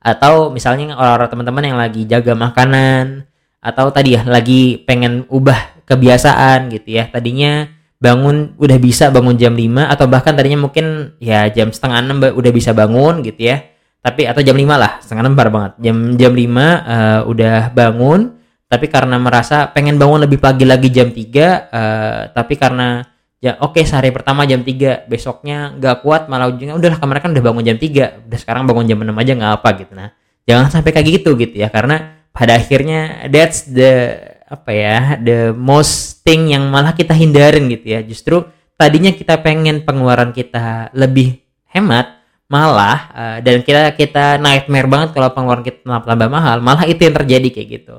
Atau 0.00 0.48
misalnya 0.48 0.96
orang-orang 0.96 1.28
teman-teman 1.28 1.64
yang 1.68 1.76
lagi 1.76 2.08
jaga 2.08 2.32
makanan 2.32 3.28
atau 3.60 3.92
tadi 3.92 4.16
ya 4.16 4.24
lagi 4.24 4.80
pengen 4.88 5.28
ubah 5.28 5.84
kebiasaan 5.84 6.72
gitu 6.72 6.96
ya. 6.96 7.12
Tadinya 7.12 7.68
bangun 7.98 8.54
udah 8.62 8.78
bisa 8.78 9.10
bangun 9.10 9.34
jam 9.34 9.58
5 9.58 9.66
atau 9.90 10.06
bahkan 10.06 10.32
tadinya 10.38 10.70
mungkin 10.70 11.18
ya 11.18 11.50
jam 11.50 11.74
setengah 11.74 11.98
enam 11.98 12.18
udah 12.22 12.52
bisa 12.54 12.70
bangun 12.70 13.26
gitu 13.26 13.50
ya. 13.50 13.66
Tapi 13.98 14.30
atau 14.30 14.40
jam 14.40 14.54
5 14.54 14.64
lah 14.78 15.02
setengah 15.02 15.22
enam 15.26 15.34
parah 15.34 15.52
banget. 15.52 15.72
Jam 15.82 15.96
jam 16.14 16.32
5 16.32 16.38
uh, 16.38 16.46
eh, 16.46 17.20
udah 17.26 17.58
bangun 17.74 18.20
tapi 18.68 18.86
karena 18.86 19.16
merasa 19.16 19.72
pengen 19.72 19.96
bangun 19.96 20.28
lebih 20.28 20.38
pagi 20.38 20.62
lagi 20.68 20.92
jam 20.94 21.10
3 21.10 21.16
uh, 21.16 21.18
eh, 21.18 22.22
tapi 22.30 22.54
karena 22.54 23.02
ya 23.38 23.58
oke 23.62 23.78
okay, 23.78 23.84
sehari 23.86 24.14
pertama 24.14 24.46
jam 24.46 24.62
3 24.62 25.10
besoknya 25.10 25.74
nggak 25.78 26.02
kuat 26.02 26.30
malah 26.30 26.50
ujungnya 26.50 26.78
udahlah 26.78 26.98
kemarin 27.02 27.22
kan 27.22 27.30
udah 27.34 27.44
bangun 27.50 27.64
jam 27.66 27.78
3 27.78 28.28
udah 28.30 28.38
sekarang 28.38 28.62
bangun 28.66 28.86
jam 28.86 28.98
6 29.02 29.10
aja 29.10 29.32
nggak 29.34 29.52
apa 29.58 29.68
gitu. 29.82 29.92
Nah 29.98 30.08
jangan 30.46 30.70
sampai 30.70 30.90
kayak 30.94 31.06
gitu 31.18 31.34
gitu 31.34 31.54
ya. 31.58 31.68
Karena 31.68 32.22
pada 32.30 32.54
akhirnya 32.54 33.26
that's 33.26 33.66
the 33.66 34.14
apa 34.48 34.70
ya 34.72 35.20
the 35.20 35.52
most 35.52 36.24
thing 36.24 36.48
yang 36.48 36.72
malah 36.72 36.96
kita 36.96 37.12
hindarin 37.12 37.68
gitu 37.68 37.86
ya. 37.92 38.00
Justru 38.00 38.48
tadinya 38.80 39.12
kita 39.12 39.38
pengen 39.44 39.84
pengeluaran 39.84 40.32
kita 40.32 40.88
lebih 40.96 41.44
hemat 41.68 42.18
malah 42.48 42.98
uh, 43.12 43.38
dan 43.44 43.60
kita 43.60 43.92
kita 43.92 44.40
nightmare 44.40 44.88
banget 44.88 45.12
kalau 45.12 45.28
pengeluaran 45.36 45.60
kita 45.60 45.84
tambah 45.84 46.28
mahal 46.32 46.64
malah 46.64 46.88
itu 46.88 47.04
yang 47.04 47.14
terjadi 47.14 47.48
kayak 47.52 47.68
gitu. 47.68 47.96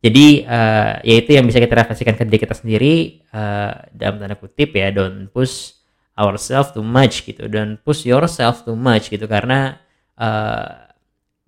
Jadi 0.00 0.48
uh, 0.48 1.00
ya 1.00 1.14
itu 1.20 1.30
yang 1.36 1.44
bisa 1.44 1.60
kita 1.60 1.76
refleksikan 1.76 2.16
ke 2.16 2.24
diri 2.28 2.40
kita 2.40 2.56
sendiri 2.56 2.94
uh, 3.32 3.88
dalam 3.92 4.20
tanda 4.20 4.36
kutip 4.36 4.72
ya 4.76 4.92
don't 4.92 5.28
push 5.32 5.76
ourselves 6.16 6.76
too 6.76 6.84
much 6.84 7.24
gitu. 7.24 7.48
Don't 7.48 7.80
push 7.80 8.04
yourself 8.04 8.64
too 8.68 8.76
much 8.76 9.08
gitu 9.08 9.24
karena 9.24 9.80
uh, 10.20 10.88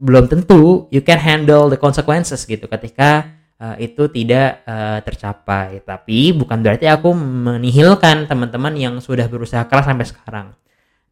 belum 0.01 0.29
tentu 0.29 0.89
you 0.89 1.05
can 1.05 1.21
handle 1.21 1.69
the 1.69 1.77
consequences 1.77 2.45
gitu. 2.49 2.65
Ketika 2.65 3.42
uh, 3.63 3.77
itu 3.79 4.11
tidak 4.11 4.67
uh, 4.67 4.99
tercapai. 5.07 5.79
Tapi 5.87 6.35
bukan 6.35 6.59
berarti 6.59 6.91
aku 6.91 7.15
menihilkan 7.15 8.27
teman-teman 8.27 8.75
yang 8.75 8.99
sudah 8.99 9.31
berusaha 9.31 9.63
keras 9.71 9.87
sampai 9.87 10.07
sekarang. 10.11 10.47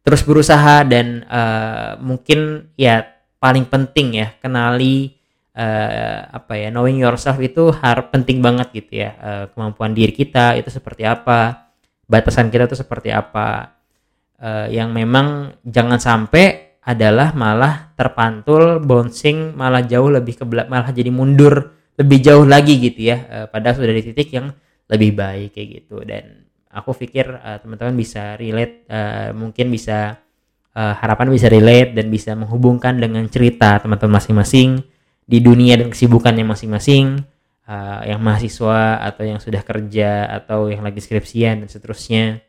Terus 0.03 0.21
berusaha 0.27 0.83
dan 0.83 1.23
uh, 1.31 1.95
mungkin 2.03 2.69
ya 2.75 3.07
paling 3.39 3.69
penting 3.69 4.19
ya 4.19 4.27
kenali 4.43 5.15
uh, 5.55 6.27
apa 6.29 6.53
ya 6.57 6.69
knowing 6.69 6.99
yourself 6.99 7.39
itu 7.39 7.71
harus 7.71 8.11
penting 8.11 8.43
banget 8.43 8.67
gitu 8.75 9.07
ya. 9.07 9.11
Uh, 9.15 9.45
kemampuan 9.55 9.95
diri 9.95 10.11
kita 10.11 10.59
itu 10.59 10.67
seperti 10.67 11.07
apa 11.07 11.71
batasan 12.11 12.51
kita 12.51 12.67
itu 12.67 12.75
seperti 12.75 13.15
apa. 13.15 13.79
Uh, 14.41 14.65
yang 14.73 14.89
memang 14.89 15.53
jangan 15.61 16.01
sampai 16.01 16.73
adalah 16.81 17.29
malah 17.37 17.93
terpantul 17.93 18.81
bouncing 18.81 19.53
malah 19.53 19.85
jauh 19.85 20.09
lebih 20.09 20.33
ke 20.33 20.45
malah 20.49 20.89
jadi 20.89 21.13
mundur 21.13 21.80
lebih 22.01 22.19
jauh 22.19 22.45
lagi 22.49 22.81
gitu 22.81 23.13
ya 23.13 23.17
uh, 23.29 23.47
padahal 23.47 23.77
sudah 23.77 23.93
di 23.93 24.03
titik 24.09 24.33
yang 24.33 24.49
lebih 24.91 25.15
baik 25.15 25.55
kayak 25.55 25.67
gitu. 25.81 26.03
Dan 26.03 26.43
aku 26.67 26.91
pikir 26.97 27.31
uh, 27.31 27.57
teman-teman 27.63 27.95
bisa 27.95 28.35
relate 28.35 28.83
uh, 28.91 29.31
mungkin 29.31 29.71
bisa 29.71 30.19
uh, 30.75 30.93
harapan 30.99 31.31
bisa 31.31 31.47
relate 31.47 31.95
dan 31.95 32.11
bisa 32.11 32.35
menghubungkan 32.35 32.99
dengan 32.99 33.23
cerita 33.31 33.79
teman-teman 33.79 34.19
masing-masing 34.19 34.83
di 35.23 35.39
dunia 35.39 35.79
dan 35.79 35.87
kesibukannya 35.87 36.43
masing-masing 36.43 37.23
uh, 37.71 38.03
yang 38.03 38.19
mahasiswa 38.19 38.99
atau 38.99 39.23
yang 39.23 39.39
sudah 39.39 39.63
kerja 39.63 40.27
atau 40.27 40.67
yang 40.67 40.83
lagi 40.83 40.99
skripsian 40.99 41.63
dan 41.63 41.69
seterusnya. 41.71 42.43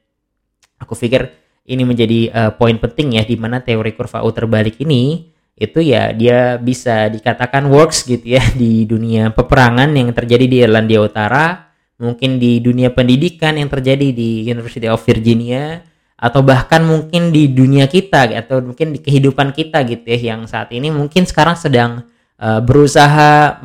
Aku 0.83 0.99
pikir 0.99 1.31
ini 1.63 1.87
menjadi 1.87 2.21
uh, 2.35 2.51
poin 2.59 2.75
penting 2.75 3.15
ya 3.15 3.23
di 3.23 3.39
mana 3.39 3.63
teori 3.63 3.95
kurva 3.95 4.27
U 4.27 4.35
terbalik 4.35 4.83
ini 4.83 5.31
itu 5.53 5.79
ya 5.85 6.11
dia 6.17 6.57
bisa 6.57 7.13
dikatakan 7.13 7.69
works 7.69 8.09
gitu 8.09 8.37
ya 8.37 8.43
di 8.61 8.89
dunia 8.89 9.31
peperangan 9.31 9.93
yang 9.93 10.11
terjadi 10.17 10.45
di 10.49 10.57
Irlandia 10.65 11.01
Utara 11.05 11.71
mungkin 12.01 12.41
di 12.43 12.59
dunia 12.59 12.91
pendidikan 12.91 13.55
yang 13.55 13.71
terjadi 13.71 14.11
di 14.11 14.49
University 14.49 14.89
of 14.89 15.05
Virginia 15.05 15.85
atau 16.19 16.41
bahkan 16.43 16.83
mungkin 16.83 17.35
di 17.35 17.51
dunia 17.51 17.87
kita 17.91 18.31
atau 18.33 18.63
mungkin 18.63 18.95
di 18.95 18.99
kehidupan 19.03 19.53
kita 19.55 19.83
gitu 19.87 20.07
ya 20.07 20.35
yang 20.35 20.47
saat 20.47 20.71
ini 20.71 20.91
mungkin 20.91 21.27
sekarang 21.27 21.59
sedang 21.59 22.07
uh, 22.39 22.63
berusaha 22.63 23.63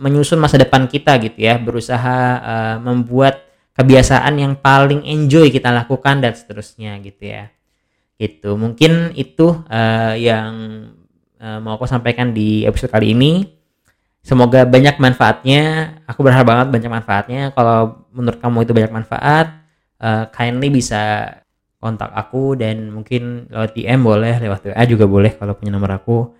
menyusun 0.00 0.38
masa 0.38 0.58
depan 0.58 0.86
kita 0.90 1.18
gitu 1.22 1.38
ya 1.46 1.58
berusaha 1.58 2.18
uh, 2.42 2.76
membuat 2.82 3.46
kebiasaan 3.76 4.40
yang 4.40 4.52
paling 4.56 5.04
enjoy 5.04 5.52
kita 5.52 5.68
lakukan 5.68 6.24
dan 6.24 6.32
seterusnya 6.32 6.96
gitu 7.04 7.28
ya. 7.28 7.52
Itu 8.16 8.56
mungkin 8.56 9.12
itu 9.12 9.60
uh, 9.68 10.16
yang 10.16 10.52
uh, 11.40 11.58
mau 11.60 11.76
aku 11.76 11.88
sampaikan 11.88 12.30
di 12.30 12.66
episode 12.68 12.92
kali 12.92 13.12
ini 13.16 13.56
Semoga 14.26 14.66
banyak 14.66 14.98
manfaatnya. 14.98 15.62
Aku 16.10 16.26
berharap 16.26 16.50
banget 16.50 16.66
banyak 16.74 16.90
manfaatnya. 16.90 17.54
Kalau 17.54 18.10
menurut 18.10 18.42
kamu 18.42 18.66
itu 18.66 18.72
banyak 18.74 18.90
manfaat, 18.90 19.54
uh, 20.02 20.26
kindly 20.34 20.66
bisa 20.66 21.30
kontak 21.78 22.10
aku 22.10 22.58
dan 22.58 22.90
mungkin 22.90 23.46
lewat 23.46 23.78
DM 23.78 24.02
boleh, 24.02 24.34
lewat 24.42 24.74
WA 24.74 24.82
juga 24.82 25.06
boleh 25.06 25.30
kalau 25.38 25.54
punya 25.54 25.70
nomor 25.70 25.94
aku. 25.94 26.34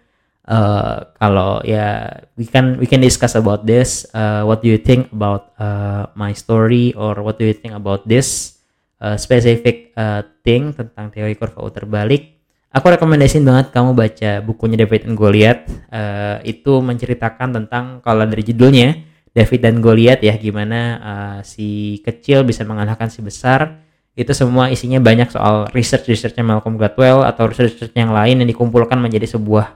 Uh, 0.47 1.15
kalau 1.19 1.63
ya 1.63 2.07
we 2.35 2.47
can 2.47 2.75
we 2.83 2.91
can 2.91 2.99
discuss 2.99 3.39
about 3.39 3.63
this. 3.63 4.03
Uh, 4.11 4.43
what 4.43 4.67
do 4.67 4.67
you 4.67 4.83
think 4.83 5.07
about 5.15 5.55
uh, 5.63 6.11
my 6.19 6.35
story 6.35 6.91
or 6.99 7.15
what 7.23 7.39
do 7.39 7.47
you 7.47 7.55
think 7.55 7.71
about 7.71 8.03
this 8.03 8.59
uh, 8.99 9.15
specific 9.15 9.95
uh, 9.95 10.27
thing 10.43 10.75
tentang 10.75 11.15
teori 11.15 11.39
kurva 11.39 11.71
terbalik? 11.71 12.36
Aku 12.73 12.87
rekomendasiin 12.93 13.45
banget 13.47 13.67
kamu 13.71 13.91
baca 13.97 14.31
bukunya 14.43 14.77
David 14.79 15.09
dan 15.09 15.15
Goliath. 15.15 15.65
Uh, 15.91 16.39
itu 16.43 16.79
menceritakan 16.83 17.55
tentang 17.63 17.85
kalau 18.03 18.25
dari 18.27 18.43
judulnya 18.43 19.03
David 19.31 19.61
dan 19.61 19.77
Goliath 19.85 20.23
ya 20.25 20.35
gimana 20.41 20.81
uh, 20.99 21.39
si 21.45 22.01
kecil 22.03 22.43
bisa 22.43 22.65
mengalahkan 22.65 23.13
si 23.13 23.21
besar. 23.21 23.85
Itu 24.17 24.33
semua 24.33 24.73
isinya 24.73 24.97
banyak 24.97 25.29
soal 25.29 25.69
research 25.77 26.09
researchnya 26.09 26.41
Malcolm 26.41 26.81
Gladwell 26.81 27.21
atau 27.21 27.53
research 27.53 27.77
research 27.77 27.93
yang 27.93 28.17
lain 28.17 28.41
yang 28.41 28.49
dikumpulkan 28.49 28.97
menjadi 28.97 29.29
sebuah 29.37 29.67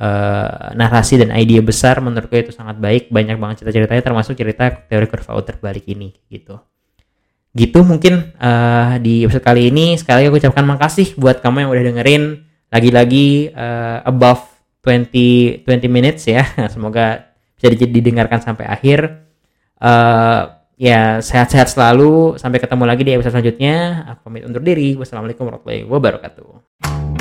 uh, 0.00 0.72
narasi 0.72 1.20
dan 1.20 1.36
ide 1.36 1.60
besar. 1.60 2.00
Menurutku 2.00 2.32
itu 2.40 2.56
sangat 2.56 2.80
baik. 2.80 3.12
Banyak 3.12 3.36
banget 3.36 3.62
cerita-ceritanya 3.62 4.00
termasuk 4.00 4.32
cerita 4.32 4.72
teori 4.88 5.06
kurva 5.12 5.36
terbalik 5.44 5.84
ini 5.92 6.16
gitu 6.32 6.56
gitu 7.52 7.84
mungkin 7.84 8.32
uh, 8.40 8.96
di 8.98 9.28
episode 9.28 9.44
kali 9.44 9.68
ini. 9.68 9.96
Sekali 10.00 10.24
lagi 10.24 10.28
aku 10.32 10.38
ucapkan 10.40 10.64
makasih 10.64 11.14
buat 11.20 11.44
kamu 11.44 11.68
yang 11.68 11.70
udah 11.70 11.84
dengerin. 11.92 12.22
Lagi-lagi 12.72 13.52
uh, 13.52 14.00
above 14.08 14.48
20 14.84 15.68
20 15.68 15.92
minutes 15.92 16.24
ya. 16.24 16.48
Semoga 16.74 17.32
bisa 17.56 17.68
didengarkan 17.76 18.40
sampai 18.40 18.64
akhir. 18.66 19.28
Uh, 19.76 20.48
ya 20.80 21.20
sehat-sehat 21.20 21.68
selalu. 21.68 22.40
Sampai 22.40 22.58
ketemu 22.58 22.84
lagi 22.88 23.02
di 23.04 23.12
episode 23.12 23.36
selanjutnya. 23.36 24.08
Aku 24.16 24.32
pamit 24.32 24.48
undur 24.48 24.64
diri. 24.64 24.96
Wassalamualaikum 24.96 25.44
warahmatullahi 25.44 25.84
wabarakatuh 25.84 27.11